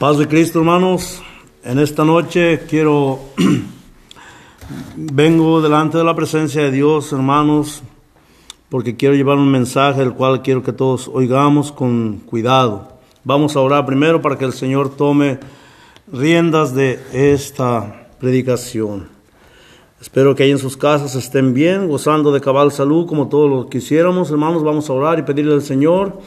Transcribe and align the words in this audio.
Paz 0.00 0.16
de 0.16 0.26
Cristo, 0.26 0.60
hermanos. 0.60 1.22
En 1.62 1.78
esta 1.78 2.06
noche 2.06 2.60
quiero, 2.66 3.18
vengo 4.96 5.60
delante 5.60 5.98
de 5.98 6.04
la 6.04 6.16
presencia 6.16 6.62
de 6.62 6.70
Dios, 6.70 7.12
hermanos, 7.12 7.82
porque 8.70 8.96
quiero 8.96 9.14
llevar 9.14 9.36
un 9.36 9.50
mensaje 9.50 10.00
el 10.00 10.14
cual 10.14 10.40
quiero 10.40 10.62
que 10.62 10.72
todos 10.72 11.06
oigamos 11.12 11.70
con 11.70 12.16
cuidado. 12.20 12.94
Vamos 13.24 13.56
a 13.56 13.60
orar 13.60 13.84
primero 13.84 14.22
para 14.22 14.38
que 14.38 14.46
el 14.46 14.54
Señor 14.54 14.96
tome 14.96 15.38
riendas 16.10 16.74
de 16.74 16.98
esta 17.12 18.08
predicación. 18.18 19.06
Espero 20.00 20.34
que 20.34 20.44
ahí 20.44 20.50
en 20.50 20.58
sus 20.58 20.78
casas 20.78 21.14
estén 21.14 21.52
bien, 21.52 21.88
gozando 21.88 22.32
de 22.32 22.40
cabal 22.40 22.72
salud 22.72 23.06
como 23.06 23.28
todos 23.28 23.50
lo 23.50 23.68
quisiéramos. 23.68 24.30
Hermanos, 24.30 24.64
vamos 24.64 24.88
a 24.88 24.94
orar 24.94 25.18
y 25.18 25.24
pedirle 25.24 25.52
al 25.52 25.60
Señor 25.60 26.20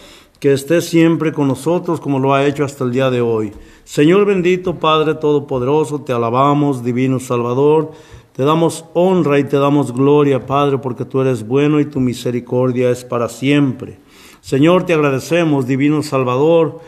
que 0.43 0.51
esté 0.51 0.81
siempre 0.81 1.31
con 1.31 1.47
nosotros 1.47 2.01
como 2.01 2.19
lo 2.19 2.33
ha 2.33 2.45
hecho 2.45 2.65
hasta 2.65 2.83
el 2.83 2.91
día 2.91 3.09
de 3.09 3.21
hoy. 3.21 3.53
Señor 3.85 4.25
bendito, 4.25 4.75
Padre 4.75 5.15
Todopoderoso, 5.15 6.01
te 6.01 6.11
alabamos, 6.11 6.83
Divino 6.83 7.21
Salvador, 7.21 7.91
te 8.33 8.43
damos 8.43 8.83
honra 8.93 9.39
y 9.39 9.45
te 9.45 9.55
damos 9.55 9.93
gloria, 9.93 10.45
Padre, 10.45 10.79
porque 10.79 11.05
tú 11.05 11.21
eres 11.21 11.47
bueno 11.47 11.79
y 11.79 11.85
tu 11.85 12.01
misericordia 12.01 12.89
es 12.89 13.05
para 13.05 13.29
siempre. 13.29 13.99
Señor, 14.41 14.85
te 14.85 14.93
agradecemos, 14.93 15.65
Divino 15.65 16.03
Salvador, 16.03 16.81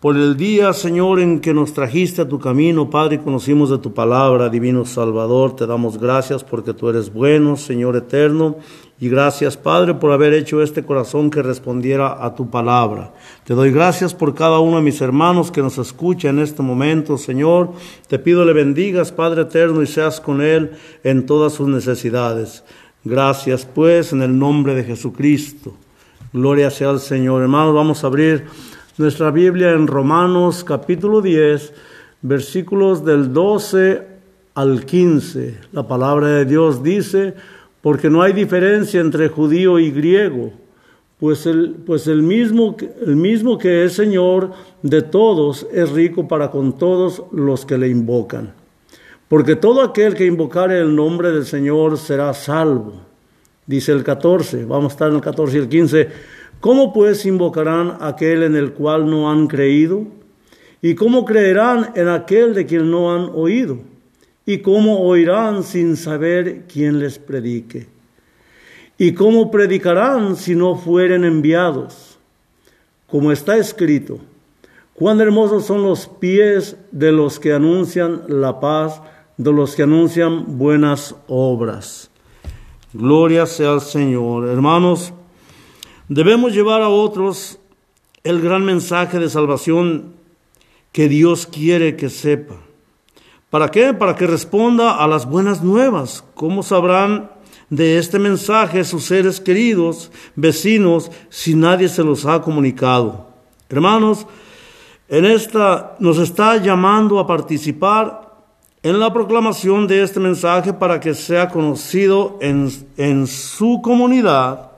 por 0.00 0.16
el 0.16 0.36
día, 0.36 0.72
Señor, 0.72 1.20
en 1.20 1.38
que 1.38 1.54
nos 1.54 1.72
trajiste 1.72 2.22
a 2.22 2.28
tu 2.28 2.40
camino, 2.40 2.90
Padre, 2.90 3.16
y 3.16 3.18
conocimos 3.18 3.70
de 3.70 3.78
tu 3.78 3.94
palabra, 3.94 4.48
Divino 4.48 4.84
Salvador. 4.84 5.54
Te 5.54 5.66
damos 5.66 5.96
gracias 5.96 6.42
porque 6.42 6.74
tú 6.74 6.88
eres 6.88 7.12
bueno, 7.12 7.56
Señor 7.56 7.94
eterno, 7.94 8.56
y 9.00 9.08
gracias, 9.08 9.56
Padre, 9.56 9.94
por 9.94 10.12
haber 10.12 10.34
hecho 10.34 10.62
este 10.62 10.84
corazón 10.84 11.30
que 11.30 11.42
respondiera 11.42 12.22
a 12.22 12.34
tu 12.34 12.50
palabra. 12.50 13.14
Te 13.44 13.54
doy 13.54 13.72
gracias 13.72 14.12
por 14.12 14.34
cada 14.34 14.60
uno 14.60 14.76
de 14.76 14.82
mis 14.82 15.00
hermanos 15.00 15.50
que 15.50 15.62
nos 15.62 15.78
escucha 15.78 16.28
en 16.28 16.38
este 16.38 16.60
momento, 16.60 17.16
Señor. 17.16 17.72
Te 18.08 18.18
pido 18.18 18.44
le 18.44 18.52
bendigas, 18.52 19.10
Padre 19.10 19.42
eterno, 19.42 19.80
y 19.80 19.86
seas 19.86 20.20
con 20.20 20.42
él 20.42 20.72
en 21.02 21.24
todas 21.24 21.54
sus 21.54 21.66
necesidades. 21.66 22.62
Gracias, 23.02 23.64
pues, 23.64 24.12
en 24.12 24.20
el 24.20 24.38
nombre 24.38 24.74
de 24.74 24.84
Jesucristo. 24.84 25.74
Gloria 26.34 26.70
sea 26.70 26.90
al 26.90 27.00
Señor. 27.00 27.40
Hermanos, 27.40 27.74
vamos 27.74 28.04
a 28.04 28.08
abrir 28.08 28.44
nuestra 28.98 29.30
Biblia 29.30 29.70
en 29.70 29.86
Romanos 29.86 30.62
capítulo 30.62 31.22
10, 31.22 31.72
versículos 32.20 33.02
del 33.02 33.32
12 33.32 34.06
al 34.54 34.84
15. 34.84 35.58
La 35.72 35.88
palabra 35.88 36.26
de 36.26 36.44
Dios 36.44 36.82
dice, 36.82 37.34
porque 37.82 38.10
no 38.10 38.22
hay 38.22 38.32
diferencia 38.32 39.00
entre 39.00 39.28
judío 39.28 39.78
y 39.78 39.90
griego, 39.90 40.52
pues 41.18 41.46
el, 41.46 41.76
pues 41.86 42.06
el, 42.06 42.22
mismo, 42.22 42.76
el 43.06 43.16
mismo 43.16 43.58
que 43.58 43.84
es 43.84 43.92
Señor 43.92 44.52
de 44.82 45.02
todos 45.02 45.66
es 45.72 45.90
rico 45.90 46.28
para 46.28 46.50
con 46.50 46.78
todos 46.78 47.22
los 47.32 47.66
que 47.66 47.78
le 47.78 47.88
invocan. 47.88 48.54
Porque 49.28 49.54
todo 49.54 49.82
aquel 49.82 50.14
que 50.14 50.26
invocare 50.26 50.80
el 50.80 50.94
nombre 50.94 51.30
del 51.30 51.46
Señor 51.46 51.98
será 51.98 52.32
salvo. 52.34 52.94
Dice 53.66 53.92
el 53.92 54.02
14, 54.02 54.64
vamos 54.64 54.92
a 54.92 54.94
estar 54.94 55.08
en 55.10 55.16
el 55.16 55.20
14 55.20 55.56
y 55.56 55.60
el 55.60 55.68
15 55.68 56.08
¿Cómo 56.60 56.92
pues 56.92 57.24
invocarán 57.24 57.96
aquel 58.00 58.42
en 58.42 58.54
el 58.54 58.74
cual 58.74 59.08
no 59.08 59.30
han 59.30 59.46
creído? 59.46 60.06
¿Y 60.82 60.94
cómo 60.94 61.24
creerán 61.24 61.92
en 61.94 62.08
aquel 62.08 62.52
de 62.52 62.66
quien 62.66 62.90
no 62.90 63.14
han 63.14 63.30
oído? 63.34 63.78
¿Y 64.50 64.58
cómo 64.58 64.98
oirán 65.02 65.62
sin 65.62 65.96
saber 65.96 66.64
quién 66.66 66.98
les 66.98 67.20
predique? 67.20 67.86
¿Y 68.98 69.12
cómo 69.12 69.48
predicarán 69.48 70.34
si 70.34 70.56
no 70.56 70.74
fueren 70.74 71.24
enviados? 71.24 72.18
Como 73.06 73.30
está 73.30 73.56
escrito, 73.56 74.18
cuán 74.92 75.20
hermosos 75.20 75.66
son 75.66 75.84
los 75.84 76.08
pies 76.08 76.76
de 76.90 77.12
los 77.12 77.38
que 77.38 77.52
anuncian 77.52 78.22
la 78.26 78.58
paz, 78.58 79.00
de 79.36 79.52
los 79.52 79.76
que 79.76 79.84
anuncian 79.84 80.58
buenas 80.58 81.14
obras. 81.28 82.10
Gloria 82.92 83.46
sea 83.46 83.74
al 83.74 83.80
Señor. 83.80 84.48
Hermanos, 84.48 85.12
Debemos 86.08 86.52
llevar 86.52 86.82
a 86.82 86.88
otros 86.88 87.60
el 88.24 88.40
gran 88.40 88.64
mensaje 88.64 89.20
de 89.20 89.30
salvación 89.30 90.14
que 90.90 91.08
Dios 91.08 91.46
quiere 91.46 91.94
que 91.94 92.08
sepa. 92.08 92.56
¿Para 93.50 93.70
qué? 93.70 93.92
Para 93.92 94.14
que 94.14 94.26
responda 94.26 94.96
a 94.96 95.06
las 95.06 95.28
buenas 95.28 95.62
nuevas. 95.62 96.24
¿Cómo 96.34 96.62
sabrán 96.62 97.30
de 97.68 97.98
este 97.98 98.18
mensaje 98.18 98.84
sus 98.84 99.04
seres 99.04 99.40
queridos, 99.40 100.10
vecinos, 100.36 101.10
si 101.28 101.54
nadie 101.54 101.88
se 101.88 102.04
los 102.04 102.24
ha 102.26 102.40
comunicado? 102.40 103.26
Hermanos, 103.68 104.26
en 105.08 105.24
esta 105.24 105.96
nos 105.98 106.18
está 106.18 106.56
llamando 106.56 107.18
a 107.18 107.26
participar 107.26 108.30
en 108.82 108.98
la 108.98 109.12
proclamación 109.12 109.86
de 109.86 110.02
este 110.02 110.20
mensaje 110.20 110.72
para 110.72 111.00
que 111.00 111.12
sea 111.14 111.48
conocido 111.48 112.38
en, 112.40 112.70
en 112.96 113.26
su 113.26 113.80
comunidad 113.82 114.70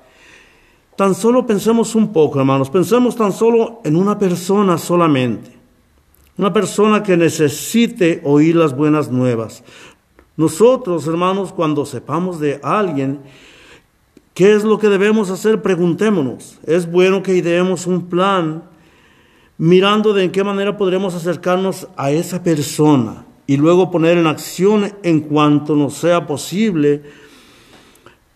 Tan 0.96 1.14
solo 1.14 1.46
pensemos 1.46 1.94
un 1.94 2.12
poco, 2.12 2.38
hermanos, 2.38 2.68
pensemos 2.68 3.16
tan 3.16 3.32
solo 3.32 3.80
en 3.82 3.96
una 3.96 4.18
persona 4.18 4.76
solamente, 4.76 5.50
una 6.36 6.52
persona 6.52 7.02
que 7.02 7.16
necesite 7.16 8.20
oír 8.24 8.56
las 8.56 8.74
buenas 8.74 9.10
nuevas. 9.10 9.62
Nosotros, 10.36 11.06
hermanos, 11.06 11.52
cuando 11.52 11.84
sepamos 11.84 12.40
de 12.40 12.58
alguien, 12.62 13.20
¿qué 14.34 14.54
es 14.54 14.64
lo 14.64 14.78
que 14.78 14.88
debemos 14.88 15.30
hacer? 15.30 15.62
Preguntémonos. 15.62 16.58
Es 16.66 16.90
bueno 16.90 17.22
que 17.22 17.36
ideemos 17.36 17.86
un 17.86 18.08
plan 18.08 18.64
mirando 19.58 20.14
de 20.14 20.24
en 20.24 20.32
qué 20.32 20.42
manera 20.42 20.76
podremos 20.76 21.14
acercarnos 21.14 21.88
a 21.96 22.10
esa 22.10 22.42
persona 22.42 23.26
y 23.46 23.56
luego 23.56 23.90
poner 23.90 24.18
en 24.18 24.26
acción 24.26 24.92
en 25.02 25.20
cuanto 25.20 25.76
nos 25.76 25.94
sea 25.94 26.26
posible. 26.26 27.02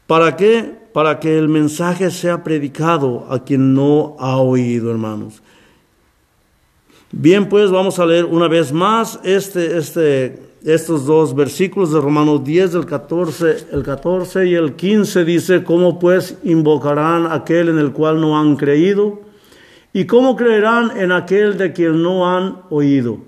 ¿Para 0.07 0.37
qué? 0.37 0.87
para 0.97 1.21
que 1.21 1.37
el 1.37 1.51
mensaje 1.51 2.11
sea 2.11 2.43
predicado 2.43 3.27
a 3.29 3.45
quien 3.45 3.75
no 3.75 4.17
ha 4.19 4.39
oído, 4.39 4.91
hermanos. 4.91 5.43
Bien, 7.13 7.49
pues 7.49 7.71
vamos 7.71 8.01
a 8.01 8.07
leer 8.07 8.25
una 8.25 8.49
vez 8.49 8.73
más 8.73 9.21
este, 9.23 9.79
este, 9.79 10.41
estos 10.65 11.07
dos 11.07 11.37
versículos 11.37 11.93
de 11.93 12.01
Romanos 12.01 12.43
10, 12.43 12.73
del 12.73 12.85
14, 12.85 13.69
el 13.71 13.85
14 13.85 14.49
y 14.49 14.55
el 14.55 14.75
15 14.75 15.25
dice, 15.25 15.63
¿cómo 15.63 16.01
pues 16.01 16.37
invocarán 16.43 17.31
aquel 17.31 17.69
en 17.69 17.79
el 17.79 17.93
cual 17.93 18.21
no 18.21 18.37
han 18.37 18.57
creído? 18.57 19.21
¿Y 19.93 20.07
cómo 20.07 20.35
creerán 20.35 20.97
en 20.97 21.13
aquel 21.13 21.57
de 21.57 21.73
quien 21.73 22.03
no 22.03 22.29
han 22.29 22.63
oído? 22.71 23.19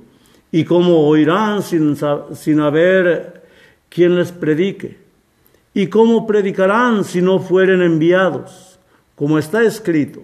¿Y 0.50 0.64
cómo 0.64 1.06
oirán 1.06 1.62
sin, 1.62 1.96
sin 2.34 2.58
haber 2.58 3.44
quien 3.88 4.16
les 4.16 4.32
predique? 4.32 4.98
¿Y 5.72 5.86
cómo 5.86 6.26
predicarán 6.26 7.04
si 7.04 7.22
no 7.22 7.38
fueren 7.38 7.80
enviados? 7.82 8.80
Como 9.14 9.38
está 9.38 9.62
escrito, 9.62 10.20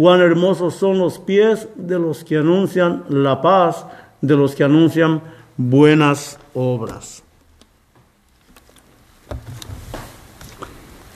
cuán 0.00 0.22
hermosos 0.22 0.76
son 0.76 0.98
los 0.98 1.18
pies 1.18 1.68
de 1.76 1.98
los 1.98 2.24
que 2.24 2.38
anuncian 2.38 3.04
la 3.10 3.42
paz, 3.42 3.84
de 4.22 4.34
los 4.34 4.54
que 4.54 4.64
anuncian 4.64 5.20
buenas 5.58 6.38
obras. 6.54 7.22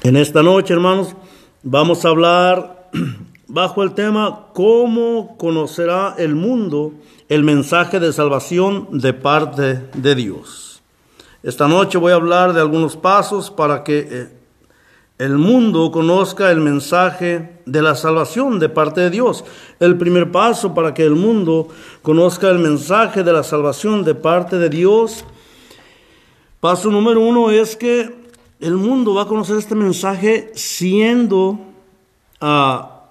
En 0.02 0.18
esta 0.18 0.42
noche, 0.42 0.74
hermanos, 0.74 1.16
vamos 1.62 2.04
a 2.04 2.10
hablar 2.10 2.90
bajo 3.48 3.82
el 3.82 3.94
tema 3.94 4.48
¿Cómo 4.52 5.38
conocerá 5.38 6.16
el 6.18 6.34
mundo 6.34 6.92
el 7.30 7.42
mensaje 7.42 8.00
de 8.00 8.12
salvación 8.12 9.00
de 9.00 9.14
parte 9.14 9.88
de 9.94 10.14
Dios? 10.14 10.82
Esta 11.42 11.68
noche 11.68 11.96
voy 11.96 12.12
a 12.12 12.16
hablar 12.16 12.52
de 12.52 12.60
algunos 12.60 12.98
pasos 12.98 13.50
para 13.50 13.82
que 13.82 14.08
eh, 14.10 14.43
el 15.18 15.38
mundo 15.38 15.92
conozca 15.92 16.50
el 16.50 16.60
mensaje 16.60 17.60
de 17.66 17.82
la 17.82 17.94
salvación 17.94 18.58
de 18.58 18.68
parte 18.68 19.00
de 19.00 19.10
Dios. 19.10 19.44
El 19.78 19.96
primer 19.96 20.32
paso 20.32 20.74
para 20.74 20.92
que 20.92 21.04
el 21.04 21.14
mundo 21.14 21.68
conozca 22.02 22.48
el 22.50 22.58
mensaje 22.58 23.22
de 23.22 23.32
la 23.32 23.44
salvación 23.44 24.04
de 24.04 24.14
parte 24.14 24.58
de 24.58 24.68
Dios. 24.68 25.24
Paso 26.60 26.90
número 26.90 27.20
uno 27.20 27.50
es 27.50 27.76
que 27.76 28.12
el 28.58 28.74
mundo 28.74 29.14
va 29.14 29.22
a 29.22 29.28
conocer 29.28 29.56
este 29.56 29.74
mensaje 29.74 30.50
siendo 30.54 31.60
ah, 32.40 33.04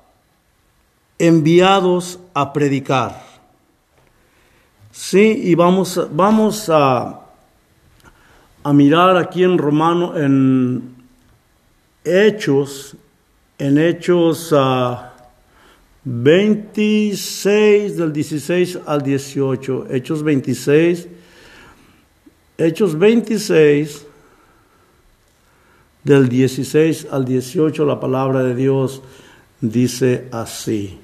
enviados 1.20 2.20
a 2.34 2.52
predicar. 2.52 3.24
Sí, 4.92 5.42
y 5.46 5.56
vamos, 5.56 6.08
vamos 6.12 6.70
a 6.70 7.24
a 8.64 8.72
mirar 8.72 9.18
aquí 9.18 9.44
en 9.44 9.58
Romano, 9.58 10.16
en 10.18 10.93
Hechos, 12.04 12.96
en 13.58 13.78
Hechos 13.78 14.54
26 16.04 17.94
ah, 17.94 17.96
del 17.98 18.14
16 18.14 18.80
al 18.86 19.02
18, 19.02 19.88
Hechos 19.90 20.24
26, 20.24 21.08
Hechos 22.58 22.98
26 22.98 24.06
del 26.04 26.28
16 26.28 27.08
al 27.10 27.26
18, 27.26 27.86
la 27.86 28.00
palabra 28.00 28.44
de 28.44 28.56
Dios 28.56 29.02
dice 29.62 30.28
así. 30.32 31.00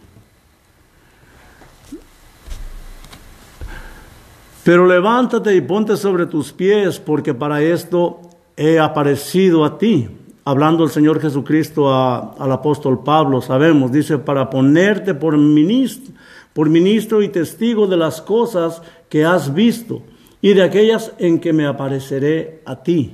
Pero 4.64 4.86
levántate 4.86 5.56
y 5.56 5.62
ponte 5.62 5.96
sobre 5.96 6.26
tus 6.26 6.52
pies, 6.52 7.00
porque 7.00 7.34
para 7.34 7.62
esto 7.62 8.20
he 8.58 8.78
aparecido 8.78 9.64
a 9.64 9.78
ti. 9.78 10.10
Hablando 10.50 10.84
el 10.84 10.90
Señor 10.90 11.22
Jesucristo 11.22 11.94
al 11.94 12.52
apóstol 12.52 13.04
Pablo, 13.04 13.40
sabemos, 13.40 13.92
dice, 13.92 14.18
para 14.18 14.50
ponerte 14.50 15.14
por 15.14 15.38
ministro, 15.38 16.16
por 16.54 16.72
ministro 16.72 17.22
y 17.22 17.30
testigo 17.30 17.86
de 17.86 17.98
las 17.98 18.20
cosas 18.20 18.82
que 19.10 19.24
has 19.24 19.54
visto 19.54 20.02
y 20.42 20.56
de 20.56 20.64
aquellas 20.64 21.14
en 21.20 21.40
que 21.40 21.54
me 21.54 21.68
apareceré 21.68 22.64
a 22.66 22.78
ti, 22.78 23.12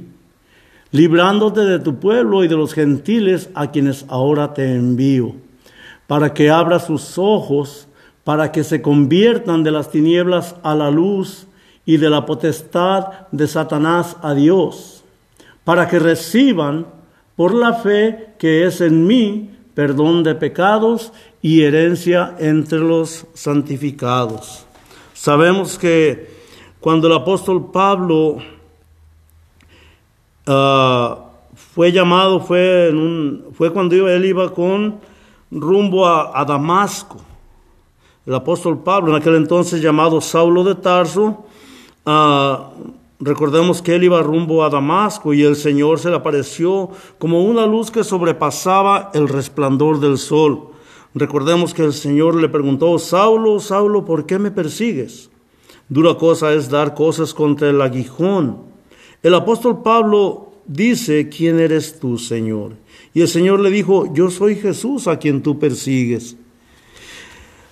librándote 0.91 1.65
de 1.65 1.79
tu 1.79 1.99
pueblo 1.99 2.45
y 2.45 2.47
de 2.47 2.55
los 2.55 2.73
gentiles 2.73 3.49
a 3.53 3.69
quienes 3.69 4.05
ahora 4.07 4.53
te 4.53 4.73
envío, 4.73 5.35
para 6.07 6.33
que 6.33 6.49
abra 6.49 6.79
sus 6.79 7.17
ojos, 7.17 7.89
para 8.23 8.53
que 8.53 8.63
se 8.63 8.81
conviertan 8.81 9.61
de 9.61 9.71
las 9.71 9.91
tinieblas 9.91 10.55
a 10.63 10.73
la 10.73 10.89
luz 10.89 11.47
y 11.85 11.97
de 11.97 12.09
la 12.09 12.25
potestad 12.25 13.27
de 13.33 13.45
Satanás 13.45 14.15
a 14.21 14.33
Dios, 14.33 15.03
para 15.65 15.89
que 15.89 15.99
reciban 15.99 16.95
por 17.35 17.53
la 17.53 17.73
fe 17.73 18.33
que 18.37 18.65
es 18.65 18.81
en 18.81 19.05
mí 19.07 19.51
perdón 19.73 20.23
de 20.23 20.35
pecados 20.35 21.11
y 21.41 21.61
herencia 21.63 22.35
entre 22.39 22.79
los 22.79 23.27
santificados. 23.33 24.65
Sabemos 25.13 25.77
que 25.77 26.33
cuando 26.79 27.07
el 27.07 27.13
apóstol 27.13 27.71
Pablo 27.71 28.37
ah, 30.47 31.25
fue 31.53 31.91
llamado, 31.91 32.39
fue, 32.39 32.87
en 32.89 32.97
un, 32.97 33.45
fue 33.53 33.71
cuando 33.71 34.07
él 34.07 34.25
iba 34.25 34.53
con 34.53 34.99
rumbo 35.51 36.07
a, 36.07 36.43
Damasco. 36.45 37.17
El 38.25 38.33
apóstol 38.33 38.81
Pablo, 38.81 39.11
en 39.11 39.21
aquel 39.21 39.35
entonces 39.35 39.81
llamado 39.81 40.21
Saulo 40.21 40.63
de 40.63 40.75
Tarso, 40.75 41.45
ah, 42.05 42.69
recordemos 43.19 43.81
que 43.81 43.95
él 43.95 44.03
iba 44.03 44.21
rumbo 44.21 44.63
a 44.63 44.69
Damasco 44.69 45.33
y 45.33 45.43
el 45.43 45.55
Señor 45.55 45.99
se 45.99 46.09
le 46.09 46.15
apareció 46.15 46.89
como 47.17 47.43
una 47.43 47.65
luz 47.65 47.91
que 47.91 48.03
sobrepasaba 48.03 49.11
el 49.13 49.27
resplandor 49.27 49.99
del 49.99 50.17
sol. 50.17 50.69
Recordemos 51.13 51.73
que 51.73 51.83
el 51.83 51.93
Señor 51.93 52.35
le 52.35 52.49
preguntó, 52.49 52.99
Saulo, 52.99 53.59
Saulo, 53.59 54.03
¿por 54.03 54.25
qué 54.25 54.37
me 54.37 54.51
persigues? 54.51 55.29
Dura 55.87 56.15
cosa 56.15 56.53
es 56.53 56.69
dar 56.69 56.93
cosas 56.93 57.33
contra 57.33 57.69
el 57.69 57.81
aguijón. 57.81 58.57
El 59.23 59.33
apóstol 59.33 59.81
Pablo 59.81 60.51
dice, 60.65 61.29
¿quién 61.29 61.59
eres 61.59 61.99
tú, 61.99 62.17
Señor? 62.17 62.73
Y 63.13 63.21
el 63.21 63.27
Señor 63.27 63.59
le 63.59 63.69
dijo, 63.69 64.13
yo 64.13 64.29
soy 64.29 64.55
Jesús 64.55 65.07
a 65.07 65.19
quien 65.19 65.41
tú 65.41 65.57
persigues. 65.57 66.35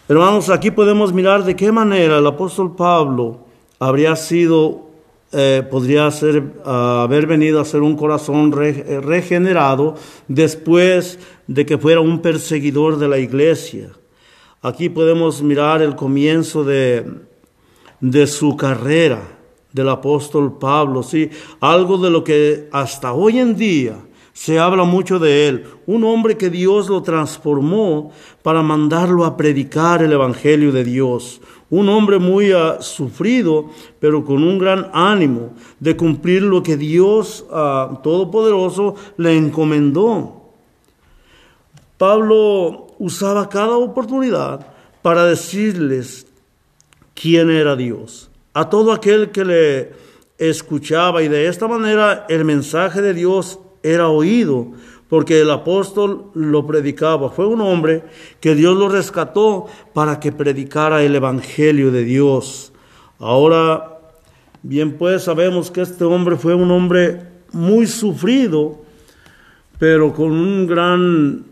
Hermanos, 0.08 0.50
aquí 0.50 0.72
podemos 0.72 1.12
mirar 1.12 1.44
de 1.44 1.56
qué 1.56 1.72
manera 1.72 2.18
el 2.18 2.28
apóstol 2.28 2.76
Pablo 2.76 3.40
habría 3.80 4.16
sido, 4.16 4.90
eh, 5.34 5.64
podría 5.70 6.10
ser, 6.12 6.44
haber 6.64 7.28
venido 7.28 7.60
a 7.60 7.66
ser 7.66 7.82
un 7.82 7.96
corazón 7.96 8.52
regenerado 8.52 9.96
después 10.28 11.20
de 11.48 11.66
que 11.66 11.78
fuera 11.78 12.00
un 12.00 12.22
perseguidor 12.22 12.98
de 12.98 13.08
la 13.08 13.18
iglesia. 13.18 13.90
Aquí 14.62 14.90
podemos 14.90 15.42
mirar 15.42 15.82
el 15.82 15.96
comienzo 15.96 16.64
de, 16.64 17.06
de 18.00 18.28
su 18.28 18.56
carrera 18.56 19.22
del 19.72 19.90
apóstol 19.90 20.58
Pablo, 20.60 21.04
sí, 21.04 21.30
algo 21.60 21.98
de 21.98 22.10
lo 22.12 22.24
que 22.24 22.70
hasta 22.72 23.12
hoy 23.12 23.40
en 23.40 23.56
día 23.56 23.96
se 24.34 24.60
habla 24.60 24.84
mucho 24.84 25.20
de 25.20 25.48
él, 25.48 25.66
un 25.86 26.04
hombre 26.04 26.38
que 26.38 26.50
Dios 26.50 26.90
lo 26.90 27.04
transformó 27.04 28.12
para 28.42 28.64
mandarlo 28.64 29.26
a 29.26 29.38
predicar 29.38 30.02
el 30.02 30.12
evangelio 30.12 30.72
de 30.72 30.84
Dios, 30.84 31.40
un 31.70 31.88
hombre 31.88 32.18
muy 32.18 32.52
uh, 32.52 32.82
sufrido, 32.82 33.70
pero 34.00 34.26
con 34.26 34.44
un 34.44 34.58
gran 34.58 34.90
ánimo 34.94 35.54
de 35.80 35.96
cumplir 35.96 36.42
lo 36.42 36.64
que 36.64 36.78
Dios 36.78 37.46
uh, 37.50 38.02
Todopoderoso 38.02 38.96
le 39.18 39.38
encomendó. 39.38 40.42
Pablo 41.98 42.88
usaba 42.98 43.50
cada 43.50 43.78
oportunidad 43.78 44.68
para 45.04 45.26
decirles 45.26 46.26
quién 47.14 47.52
era 47.52 47.76
Dios, 47.76 48.32
a 48.54 48.70
todo 48.70 48.92
aquel 48.92 49.32
que 49.32 49.46
le 49.46 49.92
escuchaba 50.38 51.22
y 51.22 51.28
de 51.28 51.48
esta 51.48 51.68
manera 51.68 52.26
el 52.30 52.46
mensaje 52.46 53.02
de 53.02 53.14
Dios 53.14 53.60
era 53.84 54.08
oído 54.08 54.72
porque 55.14 55.42
el 55.42 55.52
apóstol 55.52 56.32
lo 56.34 56.66
predicaba. 56.66 57.30
Fue 57.30 57.46
un 57.46 57.62
hombre 57.62 58.04
que 58.40 58.56
Dios 58.56 58.76
lo 58.76 58.90
rescató 58.90 59.68
para 59.94 60.20
que 60.20 60.32
predicara 60.32 61.04
el 61.04 61.16
Evangelio 61.16 61.92
de 61.92 62.04
Dios. 62.04 62.74
Ahora, 63.20 64.00
bien 64.64 64.94
pues 64.98 65.22
sabemos 65.22 65.70
que 65.70 65.82
este 65.82 66.04
hombre 66.04 66.36
fue 66.36 66.56
un 66.56 66.72
hombre 66.72 67.28
muy 67.52 67.86
sufrido, 67.86 68.82
pero 69.78 70.12
con 70.16 70.32
un 70.32 70.66
gran 70.66 71.46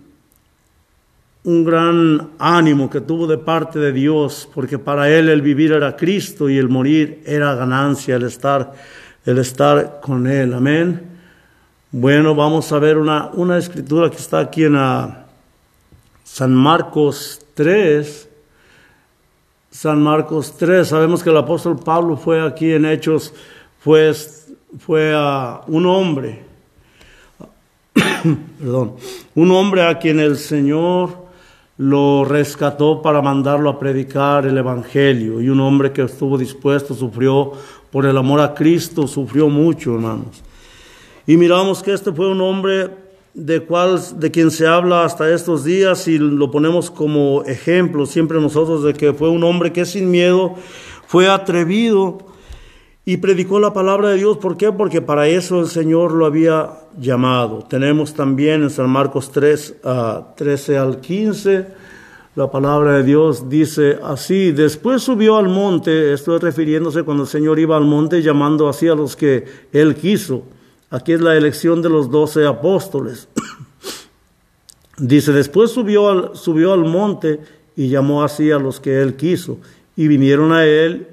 un 1.44 1.63
gran 1.63 2.30
ánimo 2.39 2.89
que 2.89 3.01
tuvo 3.01 3.27
de 3.27 3.38
parte 3.38 3.77
de 3.77 3.92
Dios, 3.92 4.50
porque 4.56 4.80
para 4.80 5.10
él 5.10 5.30
el 5.30 5.44
vivir 5.44 5.72
era 5.72 5.95
Cristo 5.95 6.50
y 6.50 6.57
el 6.57 6.69
morir 6.69 7.22
era 7.25 7.54
ganancia, 7.54 8.16
el 8.16 8.24
estar, 8.24 8.74
el 9.24 9.38
estar 9.38 10.00
con 10.01 10.25
él. 10.25 10.54
Amén. 10.54 11.11
Bueno, 11.93 12.33
vamos 12.35 12.71
a 12.71 12.79
ver 12.79 12.97
una, 12.97 13.31
una 13.33 13.57
escritura 13.57 14.09
que 14.09 14.15
está 14.15 14.39
aquí 14.39 14.63
en 14.63 14.77
San 16.23 16.53
Marcos 16.53 17.41
3. 17.53 18.29
San 19.71 20.01
Marcos 20.01 20.55
3, 20.57 20.88
sabemos 20.88 21.21
que 21.21 21.29
el 21.29 21.35
apóstol 21.35 21.77
Pablo 21.77 22.15
fue 22.15 22.41
aquí 22.41 22.71
en 22.71 22.85
Hechos, 22.85 23.33
fue, 23.79 24.13
fue 24.79 25.13
a 25.13 25.61
un 25.67 25.85
hombre, 25.85 26.43
perdón, 28.59 28.95
un 29.35 29.51
hombre 29.51 29.85
a 29.85 29.99
quien 29.99 30.21
el 30.21 30.38
Señor 30.38 31.25
lo 31.77 32.23
rescató 32.23 33.01
para 33.01 33.21
mandarlo 33.21 33.69
a 33.69 33.79
predicar 33.79 34.45
el 34.45 34.57
Evangelio. 34.57 35.41
Y 35.41 35.49
un 35.49 35.59
hombre 35.59 35.91
que 35.91 36.03
estuvo 36.03 36.38
dispuesto, 36.38 36.93
sufrió 36.93 37.51
por 37.91 38.05
el 38.05 38.17
amor 38.17 38.39
a 38.39 38.53
Cristo, 38.53 39.07
sufrió 39.07 39.49
mucho, 39.49 39.95
hermanos. 39.95 40.41
Y 41.27 41.38
miramos 41.38 41.83
que 41.83 41.94
este 41.94 42.12
fue 42.12 42.29
un 42.29 42.41
hombre 42.41 42.89
de, 43.33 43.62
cual, 43.62 44.00
de 44.18 44.31
quien 44.31 44.51
se 44.51 44.68
habla 44.68 45.06
hasta 45.06 45.31
estos 45.31 45.63
días 45.63 46.07
y 46.07 46.18
lo 46.18 46.51
ponemos 46.51 46.91
como 46.91 47.44
ejemplo 47.44 48.06
siempre 48.06 48.41
nosotros 48.41 48.83
de 48.83 48.94
que 48.94 49.13
fue 49.13 49.29
un 49.29 49.44
hombre 49.44 49.71
que 49.71 49.85
sin 49.85 50.12
miedo 50.12 50.56
fue 51.07 51.29
atrevido 51.29 52.19
y 53.05 53.17
predicó 53.17 53.60
la 53.60 53.74
palabra 53.74 54.10
de 54.10 54.17
Dios. 54.17 54.38
¿Por 54.38 54.57
qué? 54.57 54.72
Porque 54.72 55.01
para 55.01 55.27
eso 55.27 55.60
el 55.60 55.67
Señor 55.67 56.12
lo 56.12 56.25
había 56.25 56.72
llamado. 56.98 57.65
Tenemos 57.69 58.13
también 58.13 58.63
en 58.63 58.69
San 58.69 58.89
Marcos 58.89 59.31
3, 59.31 59.75
13 60.36 60.77
al 60.77 61.00
15, 61.00 61.67
la 62.36 62.50
palabra 62.50 62.93
de 62.93 63.03
Dios 63.03 63.50
dice 63.50 64.00
así, 64.01 64.53
después 64.53 65.01
subió 65.01 65.36
al 65.36 65.50
monte, 65.50 66.13
estoy 66.13 66.39
refiriéndose 66.39 67.03
cuando 67.03 67.24
el 67.24 67.29
Señor 67.29 67.60
iba 67.60 67.75
al 67.75 67.84
monte 67.84 68.22
llamando 68.22 68.69
así 68.69 68.88
a 68.88 68.96
los 68.96 69.17
que 69.17 69.43
él 69.74 69.96
quiso. 69.96 70.43
Aquí 70.91 71.13
es 71.13 71.21
la 71.21 71.38
elección 71.38 71.81
de 71.81 71.89
los 71.89 72.12
doce 72.12 72.45
apóstoles. 72.45 73.29
dice, 74.98 75.31
después 75.31 75.71
subió 75.71 76.10
al, 76.10 76.86
monte 76.86 77.39
y 77.77 77.88
llamó 77.88 78.24
así 78.24 78.51
a 78.51 78.60
los 78.60 78.81
que 78.81 79.01
él 79.01 79.15
quiso. 79.15 79.57
Y 79.95 80.10
vinieron 80.10 80.51
a 80.51 80.65
él 80.65 81.07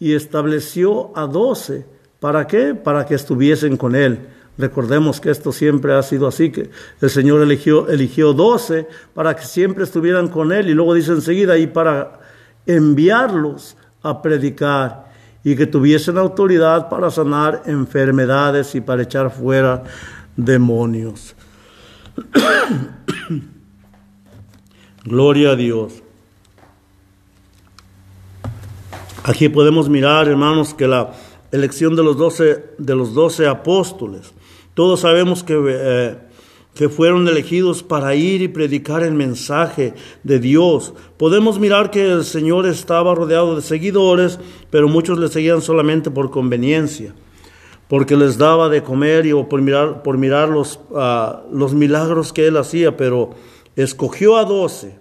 y 0.00 0.14
estableció 0.14 1.16
a 1.16 1.28
doce. 1.28 1.86
¿Para 2.18 2.48
qué? 2.48 2.74
Para 2.74 3.06
que 3.06 3.14
estuviesen 3.14 3.76
con 3.76 3.94
él. 3.94 4.18
Recordemos 4.58 5.20
que 5.20 5.30
esto 5.30 5.52
siempre 5.52 5.94
ha 5.94 6.02
sido 6.02 6.26
así, 6.26 6.50
que 6.50 6.68
el 7.00 7.08
Señor 7.08 7.40
eligió, 7.40 7.88
eligió 7.88 8.32
doce 8.32 8.88
para 9.14 9.36
que 9.36 9.44
siempre 9.44 9.84
estuvieran 9.84 10.26
con 10.26 10.50
él 10.50 10.68
y 10.68 10.74
luego 10.74 10.92
dice 10.92 11.12
enseguida 11.12 11.56
y 11.56 11.68
para 11.68 12.20
enviarlos 12.66 13.76
a 14.02 14.20
predicar 14.20 15.09
y 15.42 15.56
que 15.56 15.66
tuviesen 15.66 16.18
autoridad 16.18 16.88
para 16.88 17.10
sanar 17.10 17.62
enfermedades 17.66 18.74
y 18.74 18.80
para 18.80 19.02
echar 19.02 19.30
fuera 19.30 19.84
demonios. 20.36 21.34
Gloria 25.04 25.50
a 25.52 25.56
Dios. 25.56 26.02
Aquí 29.24 29.48
podemos 29.48 29.88
mirar, 29.88 30.28
hermanos, 30.28 30.74
que 30.74 30.86
la 30.86 31.12
elección 31.52 31.96
de 31.96 32.02
los 32.02 32.16
doce, 32.16 32.74
de 32.78 32.94
los 32.94 33.14
doce 33.14 33.46
apóstoles, 33.46 34.32
todos 34.74 35.00
sabemos 35.00 35.42
que, 35.42 35.54
eh, 35.68 36.18
que 36.74 36.88
fueron 36.88 37.26
elegidos 37.28 37.82
para 37.82 38.14
ir 38.14 38.42
y 38.42 38.48
predicar 38.48 39.02
el 39.02 39.12
mensaje 39.12 39.94
de 40.22 40.38
Dios. 40.38 40.94
Podemos 41.16 41.58
mirar 41.58 41.90
que 41.90 42.10
el 42.10 42.24
Señor 42.24 42.66
estaba 42.66 43.14
rodeado 43.14 43.56
de 43.56 43.62
seguidores, 43.62 44.38
pero 44.70 44.88
muchos 44.88 45.18
le 45.18 45.28
seguían 45.28 45.62
solamente 45.62 46.10
por 46.10 46.30
conveniencia, 46.30 47.14
porque 47.88 48.16
les 48.16 48.38
daba 48.38 48.68
de 48.68 48.82
comer 48.82 49.26
y, 49.26 49.32
o 49.32 49.48
por 49.48 49.60
mirar, 49.60 50.02
por 50.02 50.18
ah, 50.94 51.42
los 51.52 51.74
milagros 51.74 52.32
que 52.32 52.46
él 52.46 52.56
hacía, 52.56 52.96
pero 52.96 53.30
escogió 53.76 54.36
a 54.36 54.44
doce 54.44 54.98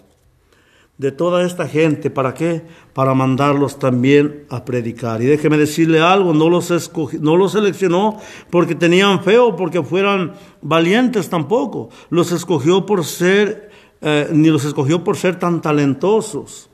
de 1.00 1.14
toda 1.14 1.46
esta 1.46 1.68
gente. 1.68 2.12
¿Para 2.12 2.34
qué? 2.36 2.62
Para 2.94 3.16
mandarlos 3.16 3.80
también 3.80 4.46
a 4.50 4.66
predicar. 4.66 5.22
Y 5.22 5.26
déjeme 5.26 5.58
decirle 5.58 6.02
algo, 6.02 6.34
no 6.34 6.50
los, 6.50 6.92
no 7.20 7.38
los 7.38 7.54
seleccionó 7.54 8.20
porque 8.52 8.76
tenían 8.76 9.24
fe 9.24 9.40
o 9.40 9.56
porque 9.56 9.82
fueran 9.82 10.34
valientes 10.62 11.30
tampoco. 11.30 11.90
Los 12.10 12.34
escogió 12.34 12.86
por 12.86 13.06
ser, 13.06 13.72
eh, 14.02 14.28
ni 14.32 14.50
los 14.50 14.66
escogió 14.66 15.04
por 15.04 15.16
ser 15.16 15.40
tan 15.40 15.62
talentosos 15.62 16.70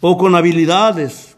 o 0.00 0.18
con 0.18 0.34
habilidades 0.34 1.36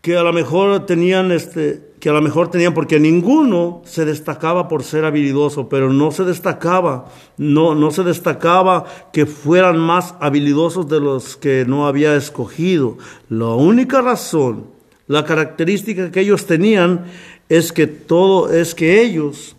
que 0.00 0.16
a 0.16 0.22
lo 0.22 0.32
mejor 0.32 0.86
tenían 0.86 1.32
este, 1.32 1.87
que 2.00 2.08
a 2.08 2.12
lo 2.12 2.22
mejor 2.22 2.50
tenían, 2.50 2.74
porque 2.74 3.00
ninguno 3.00 3.82
se 3.84 4.04
destacaba 4.04 4.68
por 4.68 4.84
ser 4.84 5.04
habilidoso, 5.04 5.68
pero 5.68 5.92
no 5.92 6.12
se 6.12 6.24
destacaba, 6.24 7.06
no, 7.36 7.74
no 7.74 7.90
se 7.90 8.04
destacaba 8.04 8.84
que 9.12 9.26
fueran 9.26 9.78
más 9.78 10.14
habilidosos 10.20 10.88
de 10.88 11.00
los 11.00 11.36
que 11.36 11.64
no 11.66 11.86
había 11.86 12.14
escogido. 12.14 12.98
La 13.28 13.48
única 13.48 14.00
razón, 14.00 14.66
la 15.06 15.24
característica 15.24 16.10
que 16.10 16.20
ellos 16.20 16.46
tenían 16.46 17.06
es 17.48 17.72
que 17.72 17.86
todo, 17.86 18.52
es 18.52 18.74
que 18.74 19.02
ellos 19.02 19.56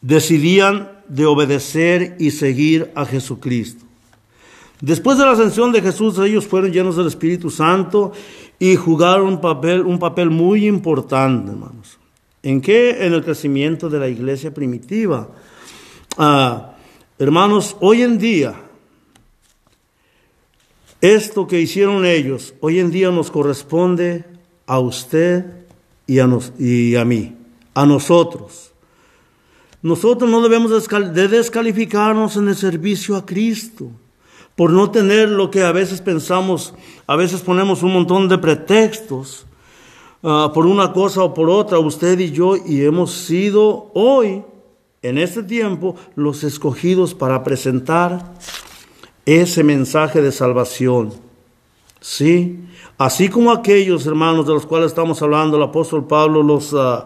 decidían 0.00 0.90
de 1.08 1.26
obedecer 1.26 2.16
y 2.18 2.30
seguir 2.30 2.90
a 2.94 3.04
Jesucristo. 3.04 3.84
Después 4.80 5.16
de 5.16 5.24
la 5.24 5.32
ascensión 5.32 5.70
de 5.70 5.80
Jesús, 5.80 6.18
ellos 6.18 6.46
fueron 6.46 6.72
llenos 6.72 6.96
del 6.96 7.06
Espíritu 7.06 7.50
Santo 7.50 8.12
y 8.62 8.76
jugaron 8.76 9.26
un 9.26 9.40
papel, 9.40 9.80
un 9.80 9.98
papel 9.98 10.30
muy 10.30 10.68
importante, 10.68 11.50
hermanos. 11.50 11.98
¿En 12.44 12.60
qué? 12.60 13.04
En 13.04 13.12
el 13.12 13.24
crecimiento 13.24 13.90
de 13.90 13.98
la 13.98 14.08
iglesia 14.08 14.54
primitiva. 14.54 15.28
Ah, 16.16 16.76
hermanos, 17.18 17.76
hoy 17.80 18.02
en 18.02 18.18
día, 18.18 18.54
esto 21.00 21.48
que 21.48 21.60
hicieron 21.60 22.06
ellos, 22.06 22.54
hoy 22.60 22.78
en 22.78 22.92
día 22.92 23.10
nos 23.10 23.32
corresponde 23.32 24.24
a 24.68 24.78
usted 24.78 25.44
y 26.06 26.20
a, 26.20 26.28
nos, 26.28 26.52
y 26.56 26.94
a 26.94 27.04
mí, 27.04 27.34
a 27.74 27.84
nosotros. 27.84 28.70
Nosotros 29.82 30.30
no 30.30 30.40
debemos 30.40 30.88
de 30.88 31.26
descalificarnos 31.26 32.36
en 32.36 32.46
el 32.46 32.54
servicio 32.54 33.16
a 33.16 33.26
Cristo 33.26 33.90
por 34.56 34.70
no 34.70 34.90
tener 34.90 35.28
lo 35.28 35.50
que 35.50 35.62
a 35.62 35.72
veces 35.72 36.00
pensamos, 36.00 36.74
a 37.06 37.16
veces 37.16 37.40
ponemos 37.40 37.82
un 37.82 37.92
montón 37.92 38.28
de 38.28 38.38
pretextos 38.38 39.46
ah, 40.22 40.50
por 40.54 40.66
una 40.66 40.92
cosa 40.92 41.22
o 41.22 41.34
por 41.34 41.48
otra, 41.48 41.78
usted 41.78 42.18
y 42.18 42.30
yo, 42.32 42.56
y 42.56 42.84
hemos 42.84 43.12
sido 43.12 43.90
hoy, 43.94 44.42
en 45.02 45.18
este 45.18 45.42
tiempo, 45.42 45.96
los 46.14 46.44
escogidos 46.44 47.14
para 47.14 47.42
presentar 47.42 48.34
ese 49.24 49.64
mensaje 49.64 50.20
de 50.20 50.32
salvación. 50.32 51.12
Sí, 52.00 52.60
así 52.98 53.28
como 53.28 53.52
aquellos 53.52 54.06
hermanos 54.06 54.46
de 54.46 54.54
los 54.54 54.66
cuales 54.66 54.88
estamos 54.88 55.22
hablando, 55.22 55.56
el 55.56 55.62
apóstol 55.62 56.06
Pablo 56.06 56.42
los... 56.42 56.72
Uh, 56.72 57.04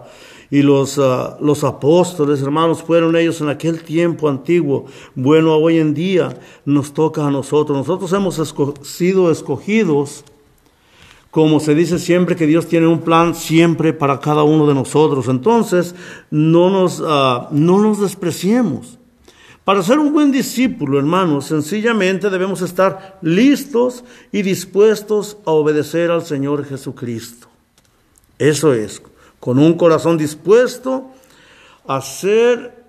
y 0.50 0.62
los, 0.62 0.98
ah, 0.98 1.36
los 1.40 1.64
apóstoles, 1.64 2.40
hermanos, 2.42 2.82
fueron 2.82 3.16
ellos 3.16 3.40
en 3.40 3.48
aquel 3.48 3.82
tiempo 3.82 4.28
antiguo. 4.28 4.86
Bueno, 5.14 5.56
hoy 5.56 5.78
en 5.78 5.94
día 5.94 6.38
nos 6.64 6.92
toca 6.92 7.26
a 7.26 7.30
nosotros. 7.30 7.76
Nosotros 7.76 8.12
hemos 8.12 8.40
sido 8.82 9.30
escogidos, 9.30 10.24
como 11.30 11.60
se 11.60 11.74
dice 11.74 11.98
siempre, 11.98 12.36
que 12.36 12.46
Dios 12.46 12.66
tiene 12.66 12.86
un 12.86 13.00
plan 13.00 13.34
siempre 13.34 13.92
para 13.92 14.20
cada 14.20 14.42
uno 14.42 14.66
de 14.66 14.74
nosotros. 14.74 15.28
Entonces, 15.28 15.94
no 16.30 16.70
nos, 16.70 17.00
uh, 17.00 17.48
no 17.50 17.80
nos 17.80 18.00
despreciemos. 18.00 18.98
Para 19.64 19.82
ser 19.82 19.98
un 19.98 20.12
buen 20.12 20.30
discípulo, 20.30 20.96
hermanos, 20.96 21.46
sencillamente 21.46 22.30
debemos 22.30 22.62
estar 22.62 23.18
listos 23.20 24.04
y 24.30 24.42
dispuestos 24.42 25.38
a 25.44 25.50
obedecer 25.50 26.12
al 26.12 26.24
Señor 26.24 26.64
Jesucristo. 26.64 27.48
Eso 28.38 28.72
es 28.72 29.02
con 29.46 29.60
un 29.60 29.74
corazón 29.74 30.18
dispuesto 30.18 31.04
a 31.86 32.00
ser 32.00 32.82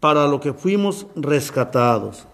para 0.00 0.26
lo 0.26 0.40
que 0.40 0.54
fuimos 0.54 1.06
rescatados. 1.14 2.24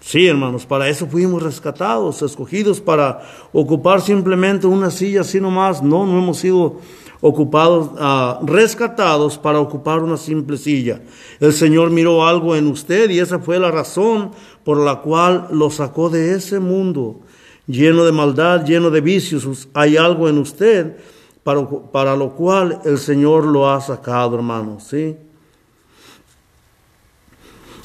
Sí, 0.00 0.28
hermanos, 0.28 0.66
para 0.66 0.88
eso 0.88 1.08
fuimos 1.08 1.42
rescatados, 1.42 2.22
escogidos 2.22 2.80
para 2.80 3.22
ocupar 3.52 4.00
simplemente 4.00 4.68
una 4.68 4.92
silla 4.92 5.22
así 5.22 5.40
nomás. 5.40 5.82
No, 5.82 6.06
no 6.06 6.16
hemos 6.16 6.38
sido 6.38 6.76
ocupados, 7.20 7.90
uh, 7.98 8.46
rescatados 8.46 9.36
para 9.36 9.58
ocupar 9.58 9.98
una 9.98 10.16
simple 10.16 10.56
silla. 10.56 11.02
El 11.40 11.52
Señor 11.52 11.90
miró 11.90 12.24
algo 12.24 12.54
en 12.54 12.68
usted 12.68 13.10
y 13.10 13.18
esa 13.18 13.40
fue 13.40 13.58
la 13.58 13.72
razón 13.72 14.30
por 14.62 14.78
la 14.78 15.00
cual 15.00 15.48
lo 15.50 15.72
sacó 15.72 16.08
de 16.08 16.36
ese 16.36 16.60
mundo 16.60 17.18
lleno 17.66 18.04
de 18.04 18.12
maldad, 18.12 18.64
lleno 18.64 18.90
de 18.90 19.00
vicios. 19.00 19.68
Hay 19.74 19.96
algo 19.96 20.28
en 20.28 20.38
usted 20.38 20.98
para, 21.92 22.16
lo 22.16 22.30
cual 22.30 22.80
el 22.84 22.98
Señor 22.98 23.44
lo 23.44 23.70
ha 23.70 23.80
sacado, 23.80 24.36
hermanos, 24.36 24.84
¿sí? 24.84 25.16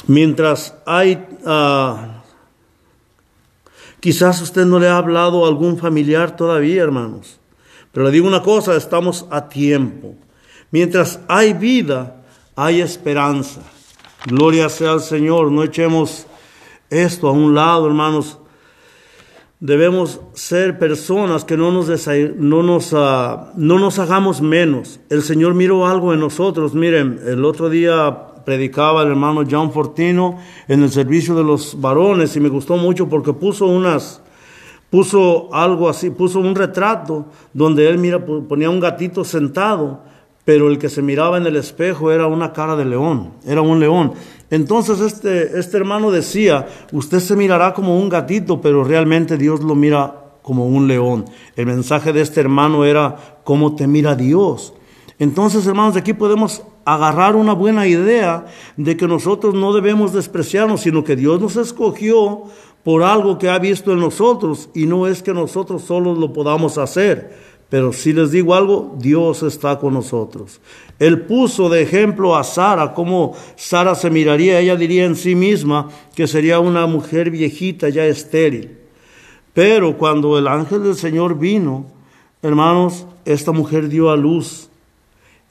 Mientras 0.07 0.75
hay, 0.86 1.25
ah, 1.45 2.24
quizás 4.00 4.41
usted 4.41 4.65
no 4.65 4.79
le 4.79 4.88
ha 4.88 4.98
hablado 4.98 5.45
a 5.45 5.48
algún 5.48 5.77
familiar 5.77 6.36
todavía, 6.36 6.84
hermanos, 6.84 7.39
pero 7.91 8.05
le 8.05 8.12
digo 8.12 8.27
una 8.27 8.43
cosa, 8.43 8.75
estamos 8.75 9.25
a 9.31 9.48
tiempo. 9.50 10.15
Mientras 10.72 11.19
hay 11.27 11.53
vida, 11.53 12.24
hay 12.55 12.81
esperanza. 12.81 13.62
Gloria 14.25 14.69
sea 14.69 14.91
al 14.91 15.01
Señor, 15.01 15.51
no 15.51 15.63
echemos 15.63 16.27
esto 16.89 17.27
a 17.27 17.31
un 17.31 17.55
lado, 17.55 17.88
hermanos 17.88 18.38
debemos 19.59 20.19
ser 20.33 20.77
personas 20.79 21.45
que 21.45 21.57
no 21.57 21.71
nos, 21.71 21.89
no, 22.38 22.63
nos, 22.63 22.93
ah, 22.93 23.51
no 23.55 23.79
nos 23.79 24.00
hagamos 24.00 24.41
menos. 24.41 25.00
El 25.09 25.21
Señor 25.21 25.53
miró 25.53 25.88
algo 25.88 26.13
en 26.13 26.19
nosotros. 26.19 26.74
Miren, 26.74 27.19
el 27.25 27.45
otro 27.45 27.69
día 27.69 28.33
predicaba 28.45 29.01
el 29.01 29.09
hermano 29.09 29.43
John 29.50 29.71
Fortino 29.71 30.38
en 30.67 30.83
el 30.83 30.91
servicio 30.91 31.35
de 31.35 31.43
los 31.43 31.81
varones 31.81 32.35
y 32.35 32.39
me 32.39 32.50
gustó 32.50 32.77
mucho 32.77 33.09
porque 33.09 33.33
puso 33.33 33.65
unas, 33.65 34.21
puso 34.89 35.53
algo 35.53 35.89
así, 35.89 36.12
puso 36.12 36.39
un 36.39 36.55
retrato 36.55 37.25
donde 37.53 37.89
él 37.89 37.97
mira, 37.97 38.24
ponía 38.24 38.69
un 38.69 38.79
gatito 38.79 39.24
sentado, 39.24 40.03
pero 40.45 40.69
el 40.69 40.77
que 40.77 40.89
se 40.89 41.01
miraba 41.01 41.37
en 41.37 41.47
el 41.47 41.55
espejo 41.55 42.11
era 42.11 42.27
una 42.27 42.53
cara 42.53 42.75
de 42.75 42.85
león, 42.85 43.33
era 43.45 43.61
un 43.61 43.79
león. 43.79 44.13
Entonces 44.51 45.01
este, 45.01 45.59
este 45.59 45.77
hermano 45.77 46.11
decía, 46.11 46.67
usted 46.91 47.19
se 47.19 47.35
mirará 47.35 47.73
como 47.73 47.99
un 47.99 48.07
gatito, 48.09 48.61
pero 48.61 48.83
realmente 48.83 49.37
Dios 49.37 49.61
lo 49.61 49.73
mira 49.75 50.21
como 50.43 50.67
un 50.67 50.87
león. 50.87 51.25
El 51.55 51.65
mensaje 51.65 52.13
de 52.13 52.21
este 52.21 52.41
hermano 52.41 52.85
era, 52.85 53.39
¿cómo 53.43 53.75
te 53.75 53.87
mira 53.87 54.15
Dios? 54.15 54.75
Entonces, 55.17 55.65
hermanos, 55.65 55.95
de 55.95 56.01
aquí 56.01 56.13
podemos 56.13 56.61
agarrar 56.83 57.35
una 57.35 57.53
buena 57.53 57.87
idea 57.87 58.45
de 58.77 58.95
que 58.95 59.07
nosotros 59.07 59.55
no 59.55 59.73
debemos 59.73 60.13
despreciarnos, 60.13 60.81
sino 60.81 61.03
que 61.03 61.15
Dios 61.15 61.41
nos 61.41 61.55
escogió 61.55 62.43
por 62.83 63.01
algo 63.01 63.39
que 63.39 63.49
ha 63.49 63.57
visto 63.57 63.91
en 63.91 63.99
nosotros 63.99 64.69
y 64.75 64.85
no 64.85 65.07
es 65.07 65.23
que 65.23 65.33
nosotros 65.33 65.81
solos 65.81 66.19
lo 66.19 66.31
podamos 66.31 66.77
hacer. 66.77 67.54
Pero 67.69 67.93
si 67.93 68.13
les 68.13 68.31
digo 68.31 68.53
algo, 68.53 68.95
Dios 69.00 69.43
está 69.43 69.79
con 69.79 69.93
nosotros. 69.93 70.62
Él 71.00 71.22
puso 71.22 71.67
de 71.67 71.81
ejemplo 71.81 72.36
a 72.36 72.43
Sara, 72.43 72.93
cómo 72.93 73.36
Sara 73.55 73.95
se 73.95 74.10
miraría, 74.10 74.60
ella 74.60 74.75
diría 74.75 75.05
en 75.05 75.15
sí 75.15 75.36
misma 75.36 75.89
que 76.15 76.27
sería 76.27 76.60
una 76.60 76.86
mujer 76.86 77.31
viejita, 77.31 77.89
ya 77.89 78.05
estéril. 78.05 78.77
Pero 79.53 79.98
cuando 79.98 80.38
el 80.38 80.48
ángel 80.48 80.84
del 80.84 80.95
Señor 80.95 81.38
vino, 81.38 81.86
hermanos, 82.41 83.07
esta 83.25 83.51
mujer 83.51 83.89
dio 83.89 84.10
a 84.10 84.15
luz 84.15 84.69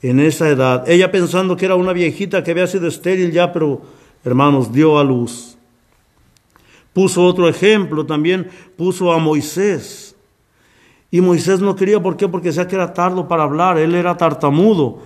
en 0.01 0.19
esa 0.19 0.49
edad. 0.49 0.89
Ella 0.89 1.11
pensando 1.11 1.57
que 1.57 1.65
era 1.65 1.75
una 1.75 1.93
viejita 1.93 2.43
que 2.43 2.51
había 2.51 2.67
sido 2.67 2.87
estéril 2.87 3.31
ya, 3.31 3.51
pero 3.51 3.81
hermanos, 4.23 4.71
dio 4.71 4.97
a 4.97 5.03
luz. 5.03 5.57
Puso 6.93 7.23
otro 7.23 7.49
ejemplo, 7.49 8.05
también 8.05 8.47
puso 8.77 9.11
a 9.11 9.17
Moisés. 9.17 10.14
Y 11.15 11.21
Moisés 11.21 11.61
no 11.61 11.77
quería, 11.77 12.03
¿por 12.03 12.17
qué? 12.17 12.27
Porque 12.27 12.49
decía 12.49 12.67
que 12.67 12.75
era 12.75 12.93
tardo 12.93 13.25
para 13.25 13.43
hablar, 13.43 13.77
él 13.77 13.95
era 13.95 14.17
tartamudo. 14.17 14.99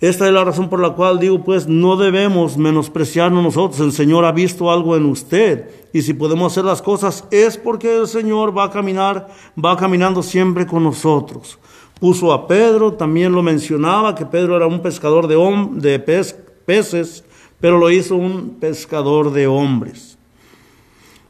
Esta 0.00 0.26
es 0.26 0.32
la 0.32 0.44
razón 0.44 0.70
por 0.70 0.80
la 0.80 0.94
cual 0.94 1.18
digo, 1.18 1.44
pues 1.44 1.68
no 1.68 1.98
debemos 1.98 2.56
menospreciarnos 2.56 3.44
nosotros. 3.44 3.80
El 3.80 3.92
Señor 3.92 4.24
ha 4.24 4.32
visto 4.32 4.70
algo 4.72 4.96
en 4.96 5.04
usted. 5.04 5.68
Y 5.92 6.00
si 6.00 6.14
podemos 6.14 6.50
hacer 6.50 6.64
las 6.64 6.80
cosas 6.80 7.26
es 7.30 7.58
porque 7.58 7.98
el 7.98 8.08
Señor 8.08 8.56
va 8.56 8.64
a 8.64 8.70
caminar, 8.70 9.28
va 9.62 9.76
caminando 9.76 10.22
siempre 10.22 10.66
con 10.66 10.84
nosotros. 10.84 11.58
Puso 12.00 12.32
a 12.32 12.46
Pedro, 12.46 12.94
también 12.94 13.32
lo 13.32 13.42
mencionaba, 13.42 14.14
que 14.14 14.24
Pedro 14.24 14.56
era 14.56 14.66
un 14.66 14.80
pescador 14.80 15.26
de, 15.26 15.36
de 15.72 15.98
peces, 15.98 17.24
pero 17.60 17.76
lo 17.76 17.90
hizo 17.90 18.16
un 18.16 18.56
pescador 18.58 19.32
de 19.32 19.46
hombres. 19.46 20.16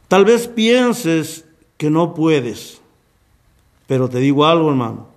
Tal 0.07 0.23
vez 0.23 0.47
pienses 0.47 1.43
que 1.75 1.89
no 1.89 2.13
puedes, 2.13 2.80
pero 3.91 4.07
te 4.07 4.19
digo 4.19 4.45
algo, 4.45 4.69
hermano. 4.69 5.07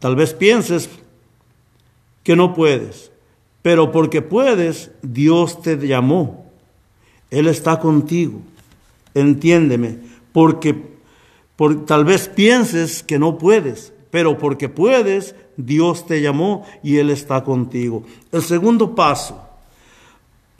Tal 0.00 0.16
vez 0.16 0.34
pienses 0.34 0.90
que 2.24 2.34
no 2.34 2.54
puedes, 2.54 3.12
pero 3.62 3.92
porque 3.92 4.20
puedes, 4.20 4.90
Dios 5.00 5.62
te 5.62 5.76
llamó. 5.76 6.50
Él 7.30 7.46
está 7.46 7.78
contigo. 7.78 8.40
entiéndeme, 9.14 10.00
porque 10.32 10.74
por, 11.54 11.86
tal 11.86 12.04
vez 12.04 12.26
pienses 12.26 13.04
que 13.04 13.20
no 13.20 13.38
puedes, 13.38 13.92
pero 14.10 14.38
porque 14.38 14.68
puedes, 14.68 15.36
Dios 15.56 16.04
te 16.04 16.20
llamó 16.20 16.66
y 16.82 16.96
Él 16.96 17.10
está 17.10 17.44
contigo. 17.44 18.02
El 18.32 18.42
segundo 18.42 18.96
paso 18.96 19.40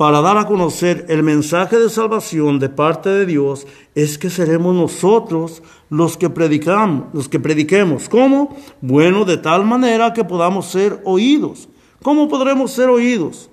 para 0.00 0.22
dar 0.22 0.38
a 0.38 0.46
conocer 0.46 1.04
el 1.10 1.22
mensaje 1.22 1.78
de 1.78 1.90
salvación 1.90 2.58
de 2.58 2.70
parte 2.70 3.10
de 3.10 3.26
Dios 3.26 3.66
es 3.94 4.16
que 4.16 4.30
seremos 4.30 4.74
nosotros 4.74 5.62
los 5.90 6.16
que 6.16 6.30
predicamos, 6.30 7.08
los 7.12 7.28
que 7.28 7.38
prediquemos. 7.38 8.08
¿Cómo? 8.08 8.56
Bueno, 8.80 9.26
de 9.26 9.36
tal 9.36 9.66
manera 9.66 10.14
que 10.14 10.24
podamos 10.24 10.70
ser 10.70 11.02
oídos. 11.04 11.68
¿Cómo 12.02 12.30
podremos 12.30 12.70
ser 12.70 12.88
oídos? 12.88 13.50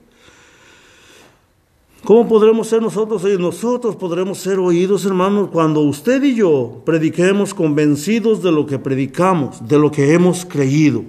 ¿Cómo 2.05 2.29
podremos 2.29 2.69
ser 2.69 2.81
nosotros 2.81 3.25
oídos? 3.25 3.41
Nosotros 3.41 3.97
podremos 3.97 4.37
ser 4.37 4.57
oídos, 4.57 5.03
hermanos, 5.03 5.49
cuando 5.51 5.81
usted 5.81 6.23
y 6.23 6.35
yo 6.35 6.81
prediquemos 6.85 7.53
convencidos 7.53 8.41
de 8.41 8.53
lo 8.53 8.65
que 8.65 8.79
predicamos, 8.79 9.67
de 9.67 9.77
lo 9.77 9.91
que 9.91 10.13
hemos 10.13 10.45
creído. 10.45 11.03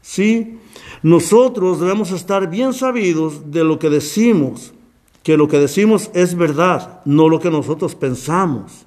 ¿Sí? 0.00 0.58
Nosotros 1.02 1.80
debemos 1.80 2.10
estar 2.10 2.48
bien 2.48 2.72
sabidos 2.72 3.50
de 3.50 3.64
lo 3.64 3.78
que 3.78 3.90
decimos, 3.90 4.72
que 5.22 5.36
lo 5.36 5.46
que 5.48 5.58
decimos 5.58 6.10
es 6.14 6.34
verdad, 6.34 7.00
no 7.04 7.28
lo 7.28 7.38
que 7.38 7.50
nosotros 7.50 7.94
pensamos. 7.94 8.86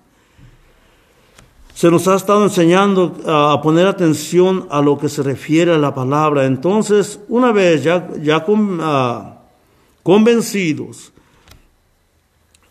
Se 1.73 1.89
nos 1.89 2.07
ha 2.07 2.15
estado 2.15 2.43
enseñando 2.43 3.15
a 3.25 3.59
poner 3.61 3.87
atención 3.87 4.67
a 4.69 4.81
lo 4.81 4.97
que 4.97 5.09
se 5.09 5.23
refiere 5.23 5.73
a 5.73 5.77
la 5.77 5.95
palabra. 5.95 6.45
Entonces, 6.45 7.19
una 7.29 7.51
vez 7.51 7.83
ya, 7.83 8.09
ya 8.21 8.45
ah, 8.81 9.37
convencidos 10.03 11.13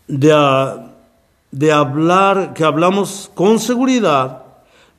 de, 0.07 0.31
ah, 0.31 0.93
de 1.49 1.71
hablar, 1.71 2.53
que 2.53 2.63
hablamos 2.63 3.31
con 3.33 3.59
seguridad, 3.59 4.43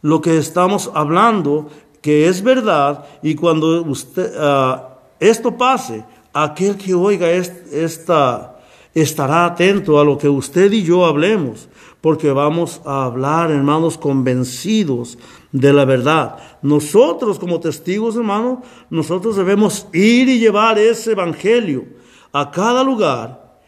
lo 0.02 0.20
que 0.20 0.36
estamos 0.36 0.90
hablando 0.94 1.70
que 2.02 2.28
es 2.28 2.42
verdad 2.42 3.06
y 3.22 3.36
cuando 3.36 3.82
usted, 3.82 4.34
ah, 4.36 4.98
esto 5.20 5.56
pase, 5.56 6.04
aquel 6.32 6.76
que 6.76 6.92
oiga 6.92 7.30
esta, 7.30 8.58
estará 8.92 9.46
atento 9.46 9.98
a 9.98 10.04
lo 10.04 10.18
que 10.18 10.28
usted 10.28 10.70
y 10.72 10.82
yo 10.82 11.06
hablemos, 11.06 11.68
porque 12.00 12.32
vamos 12.32 12.80
a 12.84 13.04
hablar, 13.04 13.52
hermanos, 13.52 13.96
convencidos 13.96 15.16
de 15.52 15.72
la 15.72 15.84
verdad. 15.84 16.38
Nosotros 16.60 17.38
como 17.38 17.60
testigos, 17.60 18.16
hermanos, 18.16 18.58
nosotros 18.90 19.36
debemos 19.36 19.86
ir 19.92 20.28
y 20.28 20.40
llevar 20.40 20.78
ese 20.80 21.12
evangelio 21.12 21.84
a 22.32 22.50
cada 22.50 22.82
lugar 22.82 23.60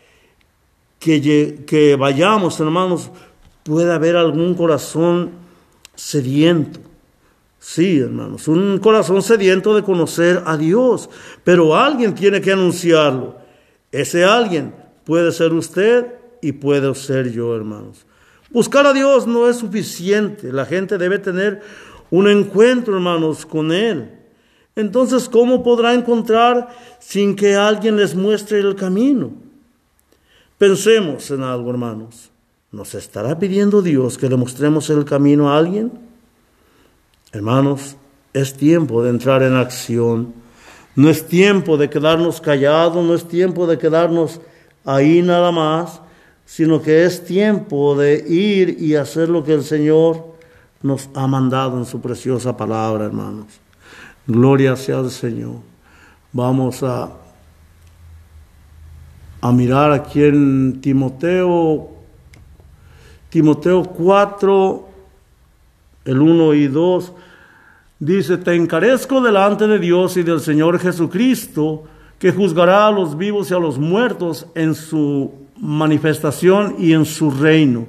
que, 0.98 1.64
que 1.64 1.94
vayamos, 1.94 2.58
hermanos, 2.58 3.10
puede 3.62 3.92
haber 3.92 4.16
algún 4.16 4.54
corazón 4.54 5.30
sediento 5.94 6.80
Sí, 7.66 7.98
hermanos, 7.98 8.46
un 8.46 8.78
corazón 8.78 9.22
sediento 9.22 9.74
de 9.74 9.82
conocer 9.82 10.42
a 10.44 10.58
Dios, 10.58 11.08
pero 11.44 11.74
alguien 11.74 12.14
tiene 12.14 12.42
que 12.42 12.52
anunciarlo. 12.52 13.38
Ese 13.90 14.22
alguien 14.22 14.74
puede 15.04 15.32
ser 15.32 15.54
usted 15.54 16.12
y 16.42 16.52
puede 16.52 16.94
ser 16.94 17.32
yo, 17.32 17.56
hermanos. 17.56 18.04
Buscar 18.50 18.86
a 18.86 18.92
Dios 18.92 19.26
no 19.26 19.48
es 19.48 19.56
suficiente, 19.56 20.52
la 20.52 20.66
gente 20.66 20.98
debe 20.98 21.18
tener 21.18 21.62
un 22.10 22.28
encuentro, 22.28 22.96
hermanos, 22.96 23.46
con 23.46 23.72
Él. 23.72 24.10
Entonces, 24.76 25.26
¿cómo 25.26 25.62
podrá 25.62 25.94
encontrar 25.94 26.68
sin 26.98 27.34
que 27.34 27.56
alguien 27.56 27.96
les 27.96 28.14
muestre 28.14 28.60
el 28.60 28.74
camino? 28.74 29.32
Pensemos 30.58 31.30
en 31.30 31.42
algo, 31.42 31.70
hermanos. 31.70 32.30
¿Nos 32.70 32.94
estará 32.94 33.38
pidiendo 33.38 33.80
Dios 33.80 34.18
que 34.18 34.28
le 34.28 34.36
mostremos 34.36 34.90
el 34.90 35.06
camino 35.06 35.50
a 35.50 35.56
alguien? 35.56 36.03
Hermanos, 37.34 37.96
es 38.32 38.54
tiempo 38.54 39.02
de 39.02 39.10
entrar 39.10 39.42
en 39.42 39.56
acción. 39.56 40.34
No 40.94 41.10
es 41.10 41.26
tiempo 41.26 41.76
de 41.76 41.90
quedarnos 41.90 42.40
callados, 42.40 43.04
no 43.04 43.12
es 43.12 43.26
tiempo 43.26 43.66
de 43.66 43.76
quedarnos 43.76 44.40
ahí 44.84 45.20
nada 45.20 45.50
más, 45.50 46.00
sino 46.46 46.80
que 46.80 47.04
es 47.04 47.24
tiempo 47.24 47.96
de 47.96 48.24
ir 48.28 48.80
y 48.80 48.94
hacer 48.94 49.28
lo 49.28 49.42
que 49.42 49.54
el 49.54 49.64
Señor 49.64 50.34
nos 50.80 51.10
ha 51.14 51.26
mandado 51.26 51.76
en 51.76 51.86
su 51.86 52.00
preciosa 52.00 52.56
palabra, 52.56 53.06
hermanos. 53.06 53.46
Gloria 54.28 54.76
sea 54.76 54.98
al 54.98 55.10
Señor. 55.10 55.56
Vamos 56.32 56.84
a, 56.84 57.10
a 59.40 59.52
mirar 59.52 59.90
aquí 59.90 60.22
en 60.22 60.80
Timoteo, 60.80 61.90
Timoteo 63.28 63.82
4, 63.82 64.88
el 66.04 66.20
1 66.20 66.54
y 66.54 66.68
2. 66.68 67.12
Dice, 68.04 68.36
te 68.36 68.54
encarezco 68.54 69.22
delante 69.22 69.66
de 69.66 69.78
Dios 69.78 70.18
y 70.18 70.22
del 70.22 70.40
Señor 70.40 70.78
Jesucristo, 70.78 71.84
que 72.18 72.32
juzgará 72.32 72.86
a 72.86 72.90
los 72.90 73.16
vivos 73.16 73.50
y 73.50 73.54
a 73.54 73.58
los 73.58 73.78
muertos 73.78 74.46
en 74.54 74.74
su 74.74 75.32
manifestación 75.58 76.76
y 76.78 76.92
en 76.92 77.06
su 77.06 77.30
reino, 77.30 77.86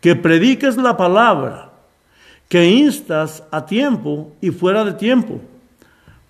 que 0.00 0.14
prediques 0.14 0.76
la 0.76 0.96
palabra, 0.96 1.72
que 2.48 2.64
instas 2.64 3.42
a 3.50 3.66
tiempo 3.66 4.30
y 4.40 4.50
fuera 4.50 4.84
de 4.84 4.92
tiempo, 4.92 5.40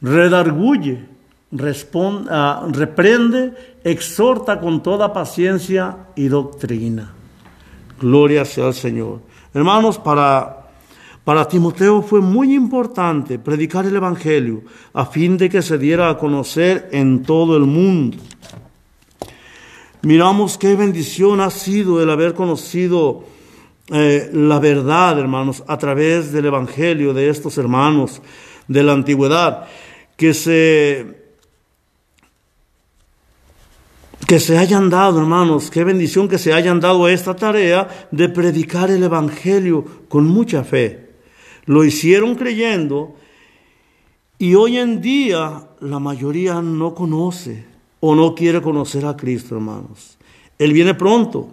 redarguye, 0.00 1.04
uh, 1.52 2.72
reprende, 2.72 3.52
exhorta 3.84 4.58
con 4.60 4.82
toda 4.82 5.12
paciencia 5.12 6.06
y 6.16 6.28
doctrina. 6.28 7.12
Gloria 8.00 8.46
sea 8.46 8.68
al 8.68 8.74
Señor. 8.74 9.20
Hermanos, 9.52 9.98
para 9.98 10.65
para 11.26 11.48
Timoteo 11.48 12.02
fue 12.02 12.20
muy 12.20 12.54
importante 12.54 13.40
predicar 13.40 13.84
el 13.84 13.96
Evangelio 13.96 14.62
a 14.92 15.06
fin 15.06 15.36
de 15.36 15.50
que 15.50 15.60
se 15.60 15.76
diera 15.76 16.08
a 16.08 16.18
conocer 16.18 16.88
en 16.92 17.24
todo 17.24 17.56
el 17.56 17.64
mundo. 17.64 18.18
Miramos 20.02 20.56
qué 20.56 20.76
bendición 20.76 21.40
ha 21.40 21.50
sido 21.50 22.00
el 22.00 22.10
haber 22.10 22.34
conocido 22.34 23.24
eh, 23.88 24.30
la 24.32 24.60
verdad, 24.60 25.18
hermanos, 25.18 25.64
a 25.66 25.76
través 25.78 26.30
del 26.30 26.46
Evangelio 26.46 27.12
de 27.12 27.28
estos 27.28 27.58
hermanos 27.58 28.22
de 28.68 28.84
la 28.84 28.92
antigüedad, 28.92 29.66
que 30.16 30.32
se 30.32 31.26
que 34.28 34.38
se 34.38 34.58
hayan 34.58 34.90
dado, 34.90 35.18
hermanos, 35.18 35.72
qué 35.72 35.82
bendición 35.82 36.28
que 36.28 36.38
se 36.38 36.52
hayan 36.52 36.78
dado 36.78 37.08
esta 37.08 37.34
tarea 37.34 38.08
de 38.12 38.28
predicar 38.28 38.92
el 38.92 39.02
Evangelio 39.02 39.84
con 40.08 40.24
mucha 40.24 40.62
fe. 40.62 41.05
Lo 41.66 41.84
hicieron 41.84 42.36
creyendo 42.36 43.14
y 44.38 44.54
hoy 44.54 44.78
en 44.78 45.00
día 45.00 45.68
la 45.80 45.98
mayoría 45.98 46.62
no 46.62 46.94
conoce 46.94 47.64
o 48.00 48.14
no 48.14 48.34
quiere 48.34 48.62
conocer 48.62 49.04
a 49.06 49.16
Cristo, 49.16 49.56
hermanos. 49.56 50.16
Él 50.58 50.72
viene 50.72 50.94
pronto. 50.94 51.48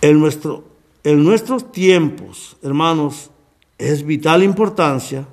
En, 0.00 0.18
nuestro, 0.18 0.64
en 1.04 1.24
nuestros 1.24 1.72
tiempos, 1.72 2.56
hermanos, 2.62 3.30
es 3.78 4.04
vital 4.04 4.42
importancia 4.42 5.26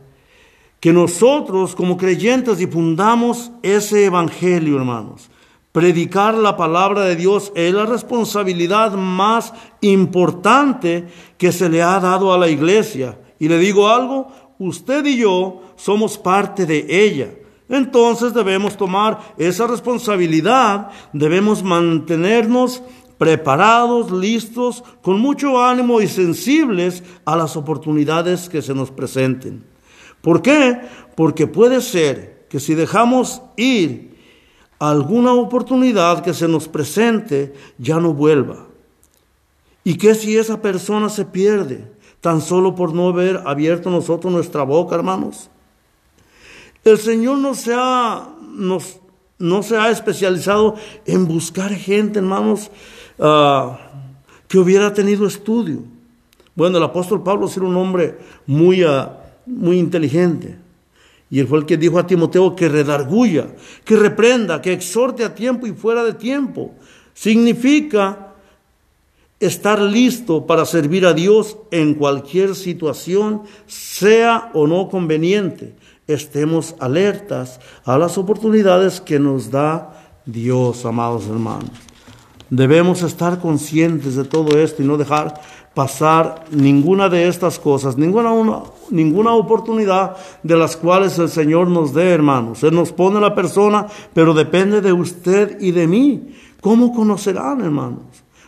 que 0.79 0.93
nosotros 0.93 1.75
como 1.75 1.97
creyentes 1.97 2.57
difundamos 2.57 3.51
ese 3.63 4.05
evangelio, 4.05 4.77
hermanos. 4.77 5.29
Predicar 5.77 6.33
la 6.33 6.57
palabra 6.57 7.01
de 7.03 7.15
Dios 7.15 7.51
es 7.53 7.71
la 7.71 7.85
responsabilidad 7.85 8.93
más 8.93 9.53
importante 9.81 11.05
que 11.37 11.51
se 11.51 11.69
le 11.69 11.83
ha 11.83 11.99
dado 11.99 12.33
a 12.33 12.37
la 12.39 12.49
iglesia. 12.49 13.19
Y 13.37 13.47
le 13.47 13.59
digo 13.59 13.87
algo, 13.87 14.27
usted 14.57 15.05
y 15.05 15.17
yo 15.17 15.61
somos 15.75 16.17
parte 16.17 16.65
de 16.65 16.87
ella. 16.89 17.29
Entonces 17.69 18.33
debemos 18.33 18.75
tomar 18.75 19.35
esa 19.37 19.67
responsabilidad, 19.67 20.89
debemos 21.13 21.61
mantenernos 21.61 22.81
preparados, 23.19 24.09
listos, 24.09 24.83
con 25.03 25.19
mucho 25.19 25.63
ánimo 25.63 26.01
y 26.01 26.07
sensibles 26.07 27.03
a 27.23 27.35
las 27.35 27.55
oportunidades 27.55 28.49
que 28.49 28.63
se 28.63 28.73
nos 28.73 28.89
presenten. 28.89 29.63
¿Por 30.21 30.41
qué? 30.41 30.79
Porque 31.15 31.45
puede 31.45 31.81
ser 31.81 32.47
que 32.49 32.59
si 32.59 32.73
dejamos 32.73 33.43
ir 33.57 34.16
alguna 34.79 35.33
oportunidad 35.33 36.23
que 36.23 36.33
se 36.33 36.47
nos 36.47 36.67
presente 36.67 37.53
ya 37.77 37.99
no 37.99 38.13
vuelva. 38.13 38.67
¿Y 39.83 39.97
qué 39.97 40.13
si 40.15 40.37
esa 40.37 40.61
persona 40.61 41.09
se 41.09 41.25
pierde 41.25 41.91
tan 42.21 42.41
solo 42.41 42.75
por 42.75 42.93
no 42.93 43.09
haber 43.09 43.41
abierto 43.45 43.89
nosotros 43.89 44.31
nuestra 44.31 44.63
boca, 44.63 44.95
hermanos? 44.95 45.49
El 46.83 46.97
Señor 46.97 47.37
no 47.37 47.55
se 47.55 47.73
ha, 47.75 48.29
no 49.39 49.63
se 49.63 49.77
ha 49.77 49.89
especializado 49.89 50.75
en 51.05 51.27
buscar 51.27 51.73
gente, 51.73 52.19
hermanos, 52.19 52.69
ah, 53.19 53.79
que 54.47 54.57
hubiera 54.57 54.93
tenido 54.93 55.25
estudio. 55.25 55.83
Bueno, 56.55 56.77
el 56.77 56.83
apóstol 56.83 57.23
Pablo 57.23 57.49
era 57.53 57.65
un 57.65 57.75
hombre 57.75 58.17
muy, 58.45 58.83
ah, 58.83 59.17
muy 59.45 59.79
inteligente 59.79 60.66
Y 61.29 61.39
él 61.39 61.47
fue 61.47 61.59
el 61.59 61.65
que 61.65 61.77
dijo 61.77 61.99
a 61.99 62.07
Timoteo 62.07 62.55
que 62.55 62.69
redarguya, 62.69 63.47
que 63.83 63.97
reprenda, 63.97 64.61
que 64.61 64.73
exhorte 64.73 65.23
a 65.25 65.35
tiempo 65.35 65.67
y 65.67 65.73
fuera 65.73 66.03
de 66.03 66.13
tiempo. 66.13 66.73
Significa 67.13 68.33
estar 69.39 69.81
listo 69.81 70.47
para 70.47 70.65
servir 70.65 71.05
a 71.05 71.13
Dios 71.13 71.57
en 71.71 71.95
cualquier 71.95 72.55
situación, 72.55 73.43
sea 73.65 74.51
o 74.53 74.67
no 74.67 74.89
conveniente. 74.89 75.75
Estemos 76.07 76.75
alertas 76.79 77.59
a 77.83 77.97
las 77.97 78.17
oportunidades 78.17 79.01
que 79.01 79.19
nos 79.19 79.51
da 79.51 80.11
Dios, 80.25 80.85
amados 80.85 81.27
hermanos. 81.27 81.71
Debemos 82.49 83.03
estar 83.03 83.39
conscientes 83.39 84.15
de 84.15 84.23
todo 84.23 84.57
esto 84.57 84.81
y 84.81 84.85
no 84.85 84.97
dejar 84.97 85.41
pasar 85.77 86.45
ninguna 86.49 87.07
de 87.07 87.27
estas 87.27 87.59
cosas, 87.59 87.97
ninguna, 87.97 88.31
ninguna 88.89 89.33
oportunidad 89.35 90.17
de 90.41 90.57
las 90.57 90.75
cuales 90.75 91.19
el 91.19 91.29
Señor 91.29 91.67
nos 91.67 91.93
dé, 91.93 92.09
hermanos. 92.09 92.63
Él 92.63 92.73
nos 92.73 92.91
pone 92.91 93.21
la 93.21 93.35
persona, 93.35 93.85
pero 94.11 94.33
depende 94.33 94.81
de 94.81 94.91
usted 94.91 95.61
y 95.61 95.69
de 95.69 95.85
mí. 95.85 96.29
¿Cómo 96.61 96.91
conocerán, 96.95 97.61
hermanos? 97.61 98.01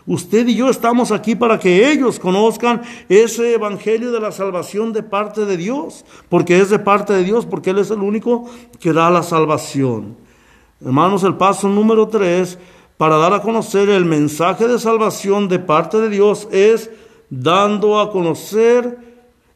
Usted 0.07 0.47
y 0.47 0.55
yo 0.55 0.71
estamos 0.71 1.11
aquí 1.11 1.35
para 1.35 1.59
que 1.59 1.91
ellos 1.91 2.17
conozcan 2.17 2.81
ese 3.09 3.53
evangelio 3.53 4.11
de 4.11 4.21
la 4.21 4.31
salvación 4.31 4.91
de 4.91 5.03
parte 5.03 5.45
de 5.45 5.55
Dios, 5.55 6.05
porque 6.29 6.59
es 6.59 6.71
de 6.71 6.79
parte 6.79 7.13
de 7.13 7.23
Dios, 7.23 7.45
porque 7.45 7.69
Él 7.69 7.77
es 7.77 7.91
el 7.91 7.99
único 7.99 8.49
que 8.79 8.91
da 8.91 9.11
la 9.11 9.21
salvación. 9.21 10.17
Hermanos, 10.83 11.23
el 11.23 11.35
paso 11.35 11.69
número 11.69 12.07
tres 12.07 12.57
para 12.97 13.17
dar 13.17 13.35
a 13.35 13.43
conocer 13.43 13.87
el 13.87 14.03
mensaje 14.03 14.67
de 14.67 14.79
salvación 14.79 15.47
de 15.47 15.59
parte 15.59 16.01
de 16.01 16.09
Dios 16.09 16.47
es 16.51 16.89
dando 17.29 17.99
a 17.99 18.11
conocer 18.11 18.97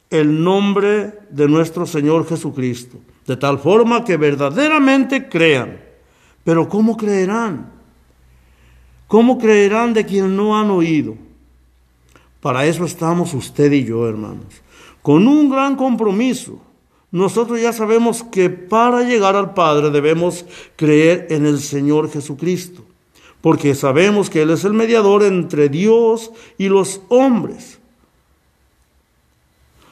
el 0.09 0.43
nombre 0.43 1.19
de 1.29 1.47
nuestro 1.47 1.85
Señor 1.85 2.27
Jesucristo, 2.27 2.97
de 3.25 3.35
tal 3.35 3.57
forma 3.57 4.03
que 4.03 4.17
verdaderamente 4.17 5.27
crean. 5.27 5.79
Pero 6.43 6.69
¿cómo 6.69 6.95
creerán? 6.97 7.71
¿Cómo 9.07 9.37
creerán 9.37 9.93
de 9.93 10.05
quien 10.05 10.35
no 10.35 10.59
han 10.59 10.69
oído? 10.69 11.15
Para 12.41 12.65
eso 12.65 12.85
estamos 12.85 13.33
usted 13.33 13.71
y 13.71 13.85
yo, 13.85 14.07
hermanos, 14.07 14.61
con 15.01 15.27
un 15.27 15.49
gran 15.49 15.75
compromiso. 15.75 16.61
Nosotros 17.09 17.61
ya 17.61 17.71
sabemos 17.73 18.23
que 18.23 18.49
para 18.49 19.03
llegar 19.03 19.35
al 19.35 19.53
Padre 19.53 19.91
debemos 19.91 20.45
creer 20.75 21.27
en 21.29 21.45
el 21.45 21.59
Señor 21.59 22.11
Jesucristo 22.11 22.83
porque 23.43 23.75
sabemos 23.75 24.29
que 24.29 24.41
Él 24.43 24.51
es 24.51 24.63
el 24.63 24.71
mediador 24.71 25.21
entre 25.21 25.67
Dios 25.67 26.31
y 26.57 26.69
los 26.69 27.01
hombres. 27.09 27.77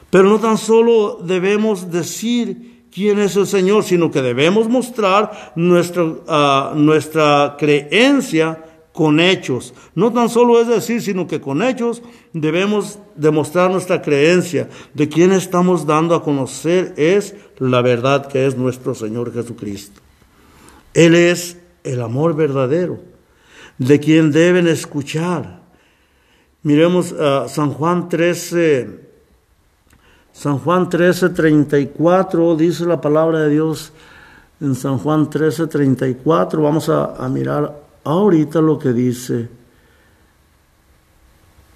Pero 0.08 0.30
no 0.30 0.40
tan 0.40 0.56
solo 0.56 1.18
debemos 1.22 1.90
decir 1.90 2.86
quién 2.90 3.18
es 3.18 3.36
el 3.36 3.46
Señor, 3.46 3.84
sino 3.84 4.10
que 4.10 4.22
debemos 4.22 4.70
mostrar 4.70 5.52
nuestra, 5.54 6.02
ah, 6.28 6.72
nuestra 6.74 7.56
creencia 7.58 8.64
con 8.94 9.20
hechos. 9.20 9.74
No 9.94 10.10
tan 10.14 10.30
solo 10.30 10.58
es 10.58 10.68
decir, 10.68 11.02
sino 11.02 11.26
que 11.26 11.42
con 11.42 11.62
hechos 11.62 12.02
debemos 12.32 13.00
demostrar 13.16 13.70
nuestra 13.70 14.00
creencia 14.00 14.70
de 14.94 15.10
quién 15.10 15.30
estamos 15.30 15.84
dando 15.84 16.14
a 16.14 16.24
conocer 16.24 16.94
es 16.96 17.34
la 17.58 17.82
verdad 17.82 18.28
que 18.28 18.46
es 18.46 18.56
nuestro 18.56 18.94
Señor 18.94 19.30
Jesucristo. 19.30 20.00
Él 20.94 21.14
es 21.14 21.58
el 21.84 22.00
amor 22.00 22.34
verdadero 22.34 23.11
de 23.78 24.00
quien 24.00 24.32
deben 24.32 24.66
escuchar. 24.66 25.60
Miremos 26.62 27.12
a 27.12 27.48
San 27.48 27.72
Juan 27.72 28.08
13, 28.08 29.00
San 30.32 30.58
Juan 30.58 30.88
13, 30.88 31.30
34, 31.30 32.56
dice 32.56 32.86
la 32.86 33.00
palabra 33.00 33.40
de 33.40 33.50
Dios 33.50 33.92
en 34.60 34.74
San 34.74 34.98
Juan 34.98 35.28
13, 35.28 35.66
34. 35.66 36.62
Vamos 36.62 36.88
a, 36.88 37.16
a 37.16 37.28
mirar 37.28 37.82
ahorita 38.04 38.60
lo 38.60 38.78
que 38.78 38.92
dice 38.92 39.48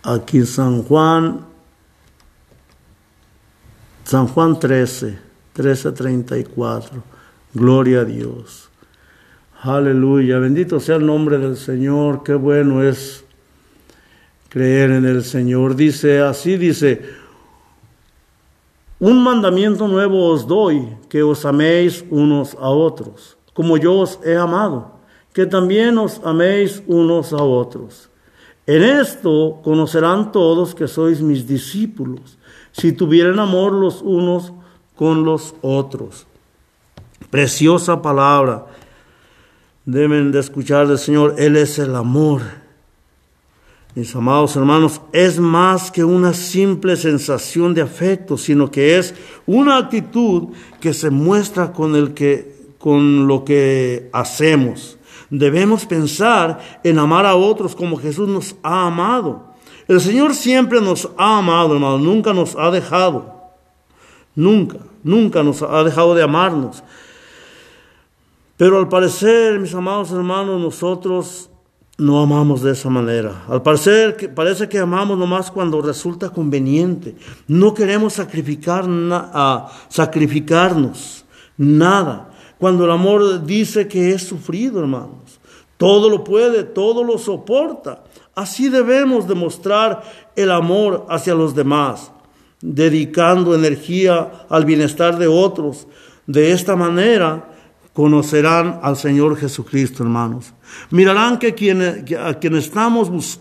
aquí 0.07 0.47
San 0.47 0.83
Juan, 0.85 1.45
San 4.05 4.29
Juan 4.29 4.59
13, 4.59 5.19
13, 5.53 5.93
34. 5.93 7.03
Gloria 7.53 8.01
a 8.01 8.05
Dios. 8.05 8.71
Aleluya, 9.67 10.39
bendito 10.39 10.79
sea 10.79 10.95
el 10.95 11.07
nombre 11.07 11.39
del 11.39 11.57
Señor, 11.57 12.23
qué 12.23 12.35
bueno 12.35 12.85
es 12.85 13.25
creer 14.49 14.93
en 14.93 15.05
el 15.05 15.25
Señor. 15.25 15.75
Dice 15.75 16.21
así, 16.21 16.57
dice, 16.57 17.03
un 19.01 19.25
mandamiento 19.25 19.89
nuevo 19.89 20.29
os 20.29 20.47
doy, 20.47 20.87
que 21.09 21.25
os 21.25 21.45
améis 21.45 22.05
unos 22.11 22.55
a 22.55 22.71
otros, 22.71 23.37
como 23.55 23.77
yo 23.77 23.95
os 23.95 24.21
he 24.25 24.37
amado, 24.37 25.01
que 25.33 25.47
también 25.47 25.99
os 25.99 26.21
améis 26.23 26.81
unos 26.87 27.33
a 27.33 27.43
otros. 27.43 28.09
En 28.69 28.85
esto 28.85 29.59
conocerán 29.65 30.31
todos 30.31 30.77
que 30.77 30.87
sois 30.87 31.21
mis 31.21 31.45
discípulos, 31.45 32.39
si 32.71 32.93
tuvieren 32.93 33.41
amor 33.41 33.73
los 33.73 34.01
unos 34.01 34.53
con 34.95 35.25
los 35.25 35.57
otros. 35.61 36.25
Preciosa 37.31 38.01
palabra 38.01 38.67
deben 39.87 40.33
de 40.33 40.41
escuchar 40.41 40.89
del 40.89 40.99
Señor, 40.99 41.37
Él 41.39 41.57
es 41.57 41.79
el 41.79 41.95
amor. 41.95 42.43
Mis 43.95 44.15
amados 44.15 44.55
hermanos, 44.57 45.01
es 45.13 45.39
más 45.39 45.91
que 45.91 46.05
una 46.05 46.35
simple 46.35 46.97
sensación 46.97 47.73
de 47.73 47.81
afecto, 47.81 48.37
sino 48.37 48.71
que 48.71 48.99
es 48.99 49.15
una 49.47 49.79
actitud 49.79 50.49
que 50.81 50.93
se 50.93 51.09
muestra 51.09 51.73
con, 51.73 51.97
el 51.97 52.13
que, 52.13 52.75
con 52.79 53.27
lo 53.27 53.45
que 53.45 54.11
hacemos. 54.13 54.99
Debemos 55.31 55.87
pensar 55.87 56.81
en 56.85 56.99
amar 56.99 57.25
a 57.25 57.37
otros 57.37 57.75
como 57.75 57.97
Jesús 57.97 58.29
nos 58.29 58.55
ha 58.63 58.89
amado. 58.89 59.55
El 59.89 60.01
Señor 60.01 60.35
siempre 60.35 60.81
nos 60.81 61.09
ha 61.17 61.39
amado, 61.39 61.75
hermano, 61.75 61.99
nunca 61.99 62.35
nos 62.35 62.55
ha 62.57 62.71
dejado. 62.71 63.35
Nunca, 64.35 64.79
nunca 65.03 65.43
nos 65.43 65.63
ha 65.63 65.83
dejado 65.85 66.15
de 66.15 66.23
amarnos. 66.23 66.83
Pero 68.57 68.79
al 68.79 68.89
parecer, 68.89 69.59
mis 69.59 69.75
amados 69.75 70.13
hermanos, 70.13 70.61
nosotros 70.61 71.51
no 71.99 72.21
amamos 72.21 72.63
de 72.63 72.73
esa 72.73 72.89
manera. 72.89 73.45
Al 73.49 73.63
parecer, 73.63 74.35
parece 74.35 74.69
que 74.69 74.79
amamos 74.79 75.19
nomás 75.19 75.51
cuando 75.51 75.83
resulta 75.83 76.31
conveniente. 76.31 77.17
No 77.49 77.75
queremos 77.75 78.15
sacrificar 78.15 78.87
sacrificarnos 79.89 81.25
nada. 81.57 82.31
Cuando 82.59 82.85
el 82.85 82.91
amor 82.91 83.45
dice 83.45 83.89
que 83.89 84.13
es 84.13 84.23
sufrido, 84.23 84.81
hermanos. 84.81 85.39
Todo 85.77 86.09
lo 86.09 86.25
puede, 86.25 86.65
todo 86.65 87.05
lo 87.05 87.19
soporta. 87.19 88.05
Así 88.35 88.69
debemos 88.69 89.29
demostrar 89.29 90.03
el 90.35 90.51
amor 90.51 91.07
hacia 91.11 91.35
los 91.35 91.55
demás, 91.55 92.11
dedicando 92.63 93.55
energía 93.55 94.47
al 94.49 94.65
bienestar 94.65 95.19
de 95.19 95.27
otros. 95.27 95.87
De 96.27 96.53
esta 96.53 96.77
manera, 96.77 97.56
conocerán 97.97 98.79
al 98.83 98.95
Señor 98.95 99.39
Jesucristo, 99.39 100.03
hermanos. 100.03 100.53
Mirarán 100.91 101.39
que, 101.39 101.55
quien, 101.55 101.81
a 102.23 102.35
quien 102.35 102.55
estamos 102.57 103.41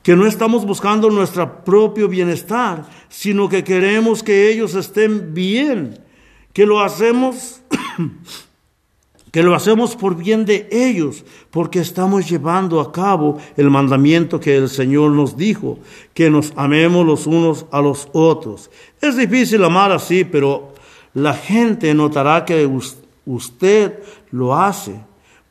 que 0.00 0.14
no 0.14 0.24
estamos 0.24 0.64
buscando 0.64 1.10
nuestro 1.10 1.64
propio 1.64 2.06
bienestar, 2.08 2.84
sino 3.08 3.48
que 3.48 3.64
queremos 3.64 4.22
que 4.22 4.48
ellos 4.48 4.76
estén 4.76 5.34
bien, 5.34 5.98
que 6.52 6.64
lo 6.64 6.80
hacemos 6.80 7.62
que 9.32 9.42
lo 9.42 9.52
hacemos 9.56 9.96
por 9.96 10.14
bien 10.14 10.44
de 10.44 10.68
ellos, 10.70 11.24
porque 11.50 11.80
estamos 11.80 12.30
llevando 12.30 12.80
a 12.80 12.92
cabo 12.92 13.38
el 13.56 13.70
mandamiento 13.70 14.38
que 14.38 14.56
el 14.56 14.68
Señor 14.68 15.10
nos 15.10 15.36
dijo, 15.36 15.80
que 16.12 16.30
nos 16.30 16.52
amemos 16.54 17.04
los 17.04 17.26
unos 17.26 17.66
a 17.72 17.80
los 17.80 18.08
otros. 18.12 18.70
Es 19.00 19.16
difícil 19.16 19.64
amar 19.64 19.90
así, 19.90 20.22
pero 20.22 20.73
la 21.14 21.34
gente 21.34 21.94
notará 21.94 22.44
que 22.44 22.68
usted 23.24 24.02
lo 24.30 24.54
hace 24.54 25.00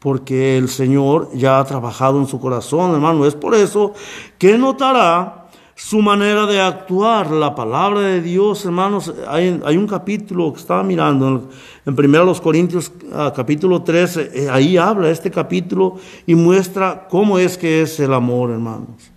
porque 0.03 0.57
el 0.57 0.67
Señor 0.67 1.29
ya 1.33 1.59
ha 1.59 1.63
trabajado 1.63 2.19
en 2.19 2.27
su 2.27 2.37
corazón, 2.37 2.93
hermano. 2.93 3.25
Es 3.25 3.35
por 3.35 3.55
eso 3.55 3.93
que 4.37 4.57
notará 4.57 5.47
su 5.75 6.01
manera 6.01 6.45
de 6.45 6.59
actuar, 6.59 7.31
la 7.31 7.55
palabra 7.55 8.01
de 8.01 8.21
Dios, 8.21 8.65
hermanos. 8.65 9.13
Hay, 9.27 9.77
un 9.77 9.87
capítulo 9.87 10.51
que 10.51 10.59
estaba 10.59 10.83
mirando 10.83 11.49
en, 11.85 11.95
primero 11.95 12.25
los 12.25 12.41
Corintios, 12.41 12.91
ah, 13.13 13.31
capítulo 13.33 13.81
13, 13.81 14.31
eh, 14.33 14.49
ahí 14.49 14.75
habla 14.75 15.09
este 15.09 15.31
capítulo 15.31 15.95
y 16.27 16.35
muestra 16.35 17.07
cómo 17.09 17.39
es 17.39 17.57
que 17.57 17.81
es 17.81 17.97
el 18.01 18.13
amor, 18.13 18.51
hermanos. 18.51 19.09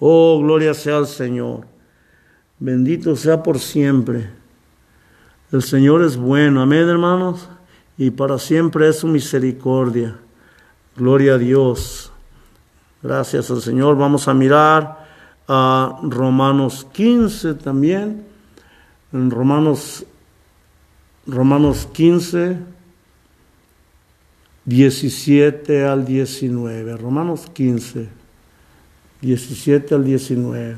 Oh, 0.00 0.40
gloria 0.40 0.74
sea 0.74 0.96
al 0.96 1.06
Señor. 1.06 1.66
Bendito 2.58 3.14
sea 3.14 3.42
por 3.42 3.60
siempre. 3.60 4.43
El 5.52 5.62
Señor 5.62 6.02
es 6.02 6.16
bueno, 6.16 6.62
amén 6.62 6.88
hermanos, 6.88 7.48
y 7.96 8.10
para 8.10 8.38
siempre 8.38 8.88
es 8.88 8.98
su 8.98 9.06
misericordia. 9.06 10.16
Gloria 10.96 11.34
a 11.34 11.38
Dios. 11.38 12.12
Gracias 13.02 13.50
al 13.50 13.60
Señor. 13.60 13.96
Vamos 13.96 14.28
a 14.28 14.34
mirar 14.34 15.06
a 15.46 15.98
Romanos 16.02 16.86
15 16.92 17.54
también. 17.54 18.24
en 19.12 19.30
Romanos, 19.30 20.04
Romanos 21.26 21.88
15, 21.92 22.58
17 24.64 25.84
al 25.84 26.04
19. 26.04 26.96
Romanos 26.96 27.48
15, 27.52 28.08
17 29.20 29.94
al 29.94 30.04
19. 30.04 30.76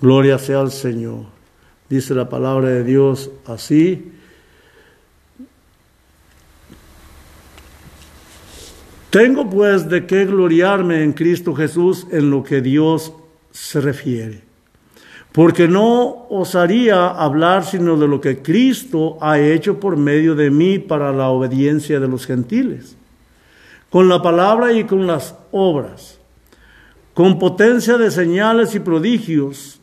Gloria 0.00 0.38
sea 0.38 0.60
al 0.60 0.72
Señor. 0.72 1.37
Dice 1.88 2.14
la 2.14 2.28
palabra 2.28 2.68
de 2.68 2.84
Dios 2.84 3.30
así. 3.46 4.12
Tengo 9.10 9.48
pues 9.48 9.88
de 9.88 10.04
qué 10.06 10.26
gloriarme 10.26 11.02
en 11.02 11.12
Cristo 11.12 11.54
Jesús 11.54 12.06
en 12.10 12.30
lo 12.30 12.42
que 12.42 12.60
Dios 12.60 13.14
se 13.50 13.80
refiere. 13.80 14.42
Porque 15.32 15.66
no 15.66 16.26
osaría 16.28 17.08
hablar 17.08 17.64
sino 17.64 17.96
de 17.96 18.06
lo 18.06 18.20
que 18.20 18.42
Cristo 18.42 19.16
ha 19.20 19.38
hecho 19.38 19.80
por 19.80 19.96
medio 19.96 20.34
de 20.34 20.50
mí 20.50 20.78
para 20.78 21.12
la 21.12 21.28
obediencia 21.28 22.00
de 22.00 22.08
los 22.08 22.26
gentiles, 22.26 22.96
con 23.88 24.08
la 24.08 24.20
palabra 24.20 24.72
y 24.72 24.84
con 24.84 25.06
las 25.06 25.34
obras, 25.52 26.18
con 27.14 27.38
potencia 27.38 27.96
de 27.96 28.10
señales 28.10 28.74
y 28.74 28.80
prodigios 28.80 29.77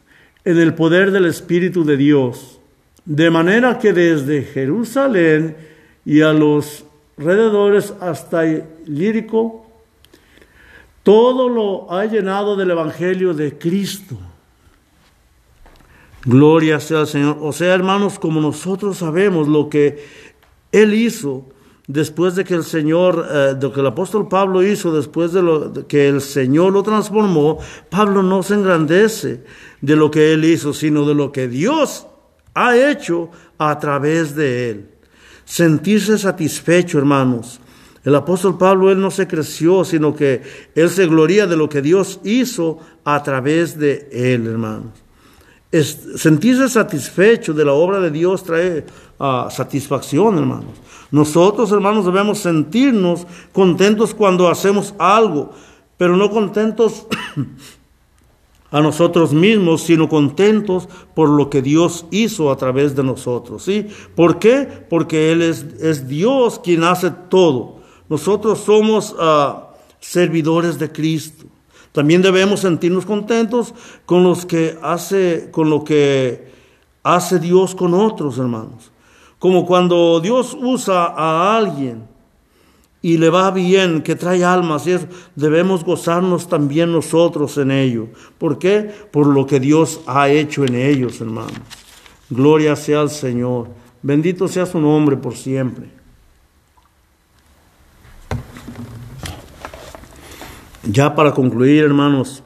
en 0.46 0.60
el 0.60 0.76
poder 0.76 1.12
del 1.12 1.26
Espíritu 1.26 1.84
de 1.84 1.98
Dios, 1.98 2.60
de 3.04 3.30
manera 3.32 3.80
que 3.80 3.94
desde 3.94 4.44
Jerusalén 4.44 5.58
y 6.06 6.22
a 6.22 6.32
los 6.34 6.86
alrededores 7.18 7.94
hasta 8.00 8.44
lírico, 8.86 9.66
todo 11.04 11.50
lo 11.50 11.92
ha 11.92 12.06
llenado 12.06 12.56
del 12.56 12.72
Evangelio 12.72 13.34
de 13.34 13.58
Cristo. 13.58 14.18
Gloria 16.26 16.80
sea 16.80 17.02
al 17.02 17.08
Señor. 17.08 17.38
O 17.42 17.52
sea, 17.52 17.74
hermanos, 17.74 18.18
como 18.18 18.42
nosotros 18.42 18.98
sabemos 18.98 19.48
lo 19.48 19.70
que 19.70 20.04
Él 20.72 20.94
hizo 20.94 21.46
después 21.88 22.36
de 22.36 22.44
que 22.44 22.56
el 22.56 22.64
Señor, 22.64 23.28
eh, 23.32 23.56
lo 23.60 23.72
que 23.72 23.80
el 23.80 23.88
apóstol 23.88 24.28
Pablo 24.28 24.64
hizo 24.64 24.94
después 24.96 25.32
de, 25.32 25.42
lo, 25.42 25.70
de 25.70 25.86
que 25.86 26.08
el 26.08 26.22
Señor 26.22 26.74
lo 26.74 26.84
transformó, 26.84 27.60
Pablo 27.90 28.24
no 28.24 28.44
se 28.44 28.56
engrandece 28.56 29.44
de 29.82 29.96
lo 29.96 30.10
que 30.12 30.34
Él 30.34 30.46
hizo, 30.46 30.74
sino 30.74 31.06
de 31.06 31.16
lo 31.16 31.32
que 31.32 31.48
Dios 31.48 32.08
ha 32.54 32.78
hecho 32.78 33.30
a 33.58 33.78
través 33.80 34.36
de 34.36 34.70
Él 34.70 34.96
sentirse 35.46 36.18
satisfecho, 36.18 36.98
hermanos. 36.98 37.60
El 38.04 38.16
apóstol 38.16 38.58
Pablo, 38.58 38.92
él 38.92 39.00
no 39.00 39.10
se 39.10 39.28
creció, 39.28 39.84
sino 39.84 40.16
que 40.16 40.42
él 40.76 40.90
se 40.90 41.08
gloria 41.08 41.48
de 41.48 41.56
lo 41.56 41.70
que 41.70 41.82
Dios 41.82 42.20
hizo 42.24 42.80
a 43.04 43.24
través 43.24 43.80
de 43.80 44.10
él, 44.12 44.46
hermanos. 44.46 44.92
sentirse 45.72 46.70
satisfecho 46.70 47.54
de 47.54 47.66
la 47.66 47.74
obra 47.74 48.00
de 48.00 48.12
Dios 48.12 48.44
trae 48.44 48.86
ah, 49.20 49.48
satisfacción, 49.50 50.38
hermanos. 50.38 50.74
Nosotros, 51.16 51.72
hermanos, 51.72 52.04
debemos 52.04 52.40
sentirnos 52.40 53.26
contentos 53.54 54.14
cuando 54.14 54.50
hacemos 54.50 54.94
algo, 54.98 55.52
pero 55.96 56.18
no 56.18 56.30
contentos 56.30 57.08
a 58.70 58.82
nosotros 58.82 59.32
mismos, 59.32 59.84
sino 59.84 60.10
contentos 60.10 60.90
por 61.14 61.30
lo 61.30 61.50
que 61.50 61.62
Dios 61.62 62.06
hizo 62.12 62.52
a 62.52 62.58
través 62.58 62.98
de 62.98 63.04
nosotros. 63.04 63.64
¿sí? 63.64 63.88
¿Por 64.14 64.40
qué? 64.40 64.68
Porque 64.90 65.32
Él 65.32 65.42
es, 65.42 66.06
Dios 66.10 66.60
quien 66.60 66.84
hace 66.84 67.12
todo. 67.30 67.78
Nosotros 68.10 68.60
somos 68.60 69.16
ah, 69.18 69.70
servidores 70.02 70.78
de 70.80 70.92
Cristo. 70.92 71.46
También 71.94 72.24
debemos 72.24 72.60
sentirnos 72.60 73.06
contentos 73.06 73.74
con 74.06 74.26
los 74.26 74.46
que 74.46 74.78
hace, 74.82 75.48
con 75.54 75.70
lo 75.70 75.86
que 75.86 76.52
hace 77.04 77.40
Dios 77.40 77.74
con 77.74 77.94
otros 77.94 78.38
hermanos. 78.38 78.92
Como 79.40 79.66
cuando 79.66 80.20
Dios 80.20 80.58
usa 80.60 81.06
a 81.06 81.58
alguien 81.58 82.08
y 83.02 83.18
le 83.18 83.30
va 83.30 83.52
bien, 83.52 84.02
que 84.02 84.16
trae 84.16 84.44
almas, 84.44 84.86
debemos 85.36 85.84
gozarnos 85.84 86.48
también 86.48 86.92
nosotros 86.92 87.58
en 87.58 87.72
ello. 87.72 88.08
¿Por 88.38 88.58
qué? 88.58 88.92
Por 89.12 89.28
lo 89.28 89.46
que 89.46 89.60
Dios 89.60 90.02
ha 90.08 90.30
hecho 90.30 90.66
en 90.66 90.76
ellos, 90.76 91.22
hermanos. 91.22 91.54
Gloria 92.30 92.76
sea 92.76 93.02
al 93.02 93.10
Señor. 93.10 93.68
Bendito 94.02 94.48
sea 94.48 94.66
su 94.66 94.80
nombre 94.80 95.18
por 95.18 95.36
siempre. 95.36 95.90
Ya 100.84 101.16
para 101.16 101.34
concluir, 101.34 101.84
hermanos, 101.84 102.44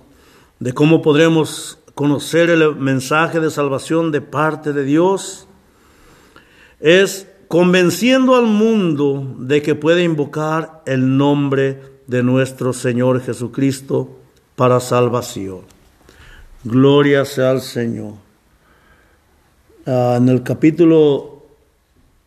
de 0.60 0.72
cómo 0.72 1.02
podremos 1.02 1.80
conocer 1.94 2.50
el 2.50 2.78
mensaje 2.78 3.42
de 3.42 3.52
salvación 3.52 4.14
de 4.14 4.22
parte 4.22 4.72
de 4.72 4.86
Dios, 4.86 5.49
es 6.80 7.28
convenciendo 7.48 8.36
al 8.36 8.46
mundo 8.46 9.36
de 9.40 9.62
que 9.62 9.76
puede 9.76 10.04
invocar 10.04 10.82
el 10.86 11.18
nombre 11.18 11.82
de 12.08 12.24
nuestro 12.24 12.74
Señor 12.74 13.22
Jesucristo 13.22 14.18
para 14.56 14.80
salvación. 14.80 15.62
Gloria 16.64 17.26
sea 17.26 17.52
al 17.52 17.62
Señor. 17.62 18.14
Ah, 19.86 20.16
en 20.18 20.30
el 20.30 20.44
capítulo 20.44 21.44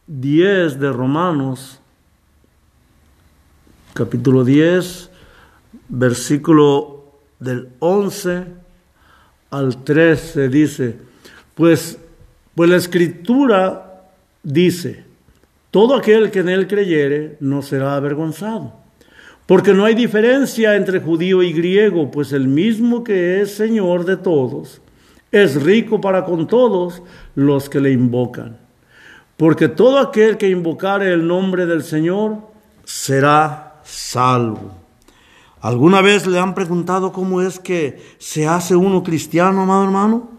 10 0.06 0.80
de 0.80 0.92
Romanos, 0.92 1.78
capítulo 3.94 4.44
10, 4.44 5.10
versículo 5.88 7.04
del 7.38 7.68
11 7.78 8.46
al 9.50 9.84
13 9.84 10.48
dice, 10.48 10.96
pues, 11.54 11.98
pues 12.54 12.70
la 12.70 12.76
escritura 12.76 13.91
dice, 14.42 15.04
todo 15.70 15.94
aquel 15.94 16.30
que 16.30 16.40
en 16.40 16.48
él 16.48 16.66
creyere 16.66 17.36
no 17.40 17.62
será 17.62 17.96
avergonzado. 17.96 18.74
Porque 19.46 19.72
no 19.72 19.84
hay 19.84 19.94
diferencia 19.94 20.76
entre 20.76 21.00
judío 21.00 21.42
y 21.42 21.52
griego, 21.52 22.10
pues 22.10 22.32
el 22.32 22.46
mismo 22.46 23.02
que 23.02 23.40
es 23.40 23.54
Señor 23.54 24.04
de 24.04 24.16
todos, 24.16 24.80
es 25.30 25.62
rico 25.62 26.00
para 26.00 26.24
con 26.24 26.46
todos 26.46 27.02
los 27.34 27.68
que 27.68 27.80
le 27.80 27.90
invocan. 27.90 28.58
Porque 29.36 29.68
todo 29.68 29.98
aquel 29.98 30.36
que 30.36 30.48
invocare 30.48 31.12
el 31.12 31.26
nombre 31.26 31.66
del 31.66 31.82
Señor 31.82 32.38
será 32.84 33.80
salvo. 33.82 34.72
¿Alguna 35.60 36.00
vez 36.00 36.26
le 36.26 36.38
han 36.38 36.54
preguntado 36.54 37.12
cómo 37.12 37.40
es 37.40 37.58
que 37.58 38.00
se 38.18 38.46
hace 38.46 38.76
uno 38.76 39.02
cristiano, 39.02 39.62
amado 39.62 39.84
hermano? 39.84 40.30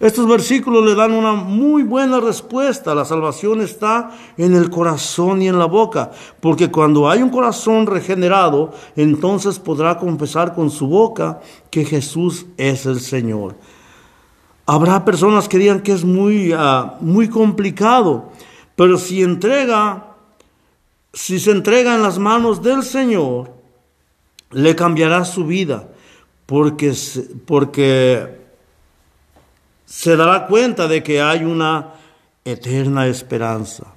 Estos 0.00 0.26
versículos 0.26 0.84
le 0.84 0.94
dan 0.94 1.12
una 1.12 1.34
muy 1.34 1.82
buena 1.82 2.18
respuesta. 2.20 2.94
La 2.94 3.04
salvación 3.04 3.60
está 3.60 4.10
en 4.36 4.54
el 4.54 4.68
corazón 4.68 5.40
y 5.40 5.48
en 5.48 5.58
la 5.58 5.66
boca, 5.66 6.10
porque 6.40 6.70
cuando 6.70 7.08
hay 7.08 7.22
un 7.22 7.30
corazón 7.30 7.86
regenerado, 7.86 8.72
entonces 8.96 9.58
podrá 9.58 9.98
confesar 9.98 10.54
con 10.54 10.70
su 10.70 10.88
boca 10.88 11.40
que 11.70 11.84
Jesús 11.84 12.46
es 12.56 12.86
el 12.86 13.00
Señor. 13.00 13.56
Habrá 14.66 15.04
personas 15.04 15.48
que 15.48 15.58
digan 15.58 15.80
que 15.80 15.92
es 15.92 16.04
muy, 16.04 16.52
ah, 16.56 16.96
muy 17.00 17.28
complicado, 17.28 18.30
pero 18.74 18.98
si 18.98 19.22
entrega, 19.22 20.16
si 21.12 21.38
se 21.38 21.52
entrega 21.52 21.94
en 21.94 22.02
las 22.02 22.18
manos 22.18 22.62
del 22.62 22.82
Señor, 22.82 23.52
le 24.50 24.74
cambiará 24.74 25.24
su 25.24 25.44
vida, 25.44 25.88
porque, 26.46 26.94
porque 27.46 28.43
se 29.94 30.16
dará 30.16 30.48
cuenta 30.48 30.88
de 30.88 31.04
que 31.04 31.22
hay 31.22 31.44
una 31.44 31.92
eterna 32.44 33.06
esperanza. 33.06 33.94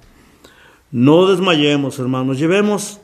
No 0.92 1.26
desmayemos, 1.26 1.98
hermanos, 1.98 2.38
llevemos 2.38 3.00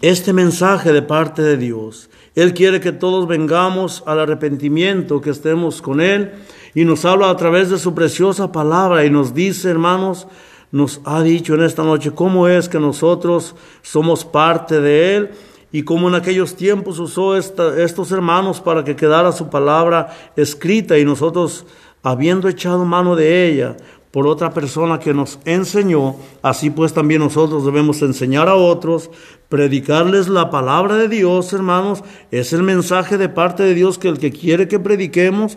este 0.00 0.32
mensaje 0.32 0.94
de 0.94 1.02
parte 1.02 1.42
de 1.42 1.58
Dios. 1.58 2.08
Él 2.34 2.54
quiere 2.54 2.80
que 2.80 2.90
todos 2.90 3.28
vengamos 3.28 4.02
al 4.06 4.20
arrepentimiento, 4.20 5.20
que 5.20 5.28
estemos 5.28 5.82
con 5.82 6.00
Él, 6.00 6.32
y 6.74 6.86
nos 6.86 7.04
habla 7.04 7.28
a 7.28 7.36
través 7.36 7.68
de 7.68 7.78
su 7.78 7.94
preciosa 7.94 8.50
palabra 8.50 9.04
y 9.04 9.10
nos 9.10 9.34
dice, 9.34 9.68
hermanos, 9.68 10.26
nos 10.70 11.02
ha 11.04 11.22
dicho 11.22 11.54
en 11.54 11.64
esta 11.64 11.82
noche 11.82 12.12
cómo 12.12 12.48
es 12.48 12.70
que 12.70 12.80
nosotros 12.80 13.54
somos 13.82 14.24
parte 14.24 14.80
de 14.80 15.16
Él 15.16 15.30
y 15.72 15.82
como 15.82 16.08
en 16.08 16.14
aquellos 16.14 16.54
tiempos 16.54 16.98
usó 16.98 17.36
estos 17.36 18.12
hermanos 18.12 18.60
para 18.60 18.84
que 18.84 18.94
quedara 18.94 19.32
su 19.32 19.48
palabra 19.48 20.14
escrita 20.36 20.98
y 20.98 21.04
nosotros, 21.04 21.64
habiendo 22.02 22.48
echado 22.48 22.84
mano 22.84 23.16
de 23.16 23.48
ella 23.48 23.76
por 24.10 24.26
otra 24.26 24.52
persona 24.52 25.00
que 25.00 25.14
nos 25.14 25.38
enseñó, 25.46 26.16
así 26.42 26.68
pues 26.68 26.92
también 26.92 27.22
nosotros 27.22 27.64
debemos 27.64 28.02
enseñar 28.02 28.48
a 28.48 28.54
otros, 28.54 29.10
predicarles 29.48 30.28
la 30.28 30.50
palabra 30.50 30.96
de 30.96 31.08
Dios, 31.08 31.50
hermanos, 31.54 32.04
es 32.30 32.52
el 32.52 32.62
mensaje 32.62 33.16
de 33.16 33.30
parte 33.30 33.62
de 33.62 33.74
Dios 33.74 33.96
que 33.96 34.08
el 34.08 34.18
que 34.18 34.30
quiere 34.30 34.68
que 34.68 34.78
prediquemos, 34.78 35.56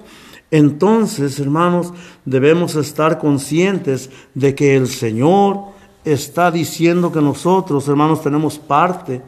entonces, 0.52 1.40
hermanos, 1.40 1.92
debemos 2.24 2.76
estar 2.76 3.18
conscientes 3.18 4.10
de 4.36 4.56
que 4.56 4.78
el 4.78 4.88
Señor 4.88 5.74
está 6.06 6.52
diciendo 6.52 7.12
que 7.12 7.20
nosotros, 7.20 7.88
hermanos, 7.90 8.22
tenemos 8.22 8.58
parte 8.60 9.22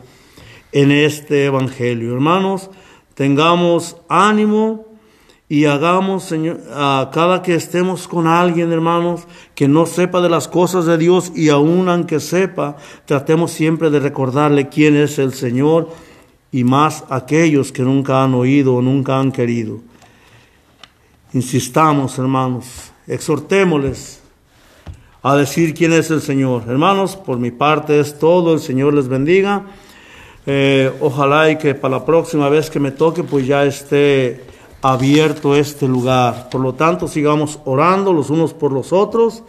en 0.71 0.91
este 0.91 1.45
Evangelio. 1.45 2.13
Hermanos, 2.13 2.69
tengamos 3.13 3.97
ánimo 4.10 4.86
y 5.49 5.65
hagamos, 5.65 6.23
Señor, 6.23 6.62
a 6.73 7.10
cada 7.13 7.41
que 7.41 7.56
estemos 7.56 8.08
con 8.08 8.27
alguien, 8.27 8.71
hermanos, 8.71 9.21
que 9.56 9.67
no 9.67 9.86
sepa 9.86 10.19
de 10.19 10.30
las 10.30 10.47
cosas 10.47 10.86
de 10.86 10.97
Dios 10.97 11.32
y 11.34 11.49
aun 11.49 11.88
aunque 11.88 12.19
sepa, 12.19 12.75
tratemos 13.06 13.51
siempre 13.51 13.89
de 13.89 13.99
recordarle 13.99 14.67
quién 14.67 14.97
es 14.97 15.19
el 15.19 15.34
Señor 15.34 15.89
y 16.51 16.63
más 16.63 17.06
aquellos 17.10 17.71
que 17.71 17.84
nunca 17.84 18.23
han 18.23 18.34
oído 18.34 18.75
o 18.75 18.82
nunca 18.82 19.19
han 19.19 19.32
querido. 19.32 19.80
Insistamos, 21.34 22.17
hermanos, 22.19 22.91
exhortémosles 23.08 24.21
a 25.23 25.36
decir 25.36 25.73
quién 25.73 25.93
es 25.93 26.12
el 26.12 26.21
Señor. 26.21 26.63
Hermanos, 26.67 27.15
por 27.15 27.38
mi 27.38 27.51
parte 27.51 27.99
es 27.99 28.19
todo, 28.19 28.53
el 28.53 28.60
Señor 28.60 28.93
les 28.93 29.08
bendiga. 29.08 29.65
Eh, 30.49 30.89
ojalá 31.01 31.51
y 31.51 31.57
que 31.57 31.75
para 31.75 31.97
la 31.97 32.05
próxima 32.05 32.47
vez 32.47 32.69
que 32.69 32.79
me 32.79 32.91
toque, 32.91 33.21
pues 33.21 33.45
ya 33.45 33.65
esté 33.65 34.45
abierto 34.81 35.57
este 35.57 35.89
lugar. 35.89 36.49
Por 36.49 36.62
lo 36.62 36.73
tanto, 36.73 37.10
sigamos 37.10 37.60
orando 37.65 38.13
los 38.13 38.29
unos 38.29 38.53
por 38.53 38.71
los 38.71 38.93
otros. 38.93 39.43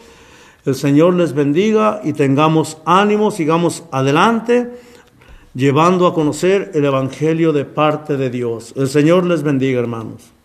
El 0.67 0.75
Señor 0.75 1.15
les 1.15 1.35
bendiga 1.35 2.01
y 2.03 2.15
tengamos 2.15 2.79
ánimo, 2.85 3.31
sigamos 3.31 3.85
adelante, 3.93 4.73
llevando 5.55 6.09
a 6.09 6.15
conocer 6.15 6.73
el 6.75 6.85
Evangelio 6.85 7.53
de 7.53 7.65
parte 7.65 8.17
de 8.17 8.29
Dios. 8.29 8.75
El 8.77 8.89
Señor 8.89 9.25
les 9.25 9.45
bendiga, 9.45 9.79
hermanos. 9.79 10.38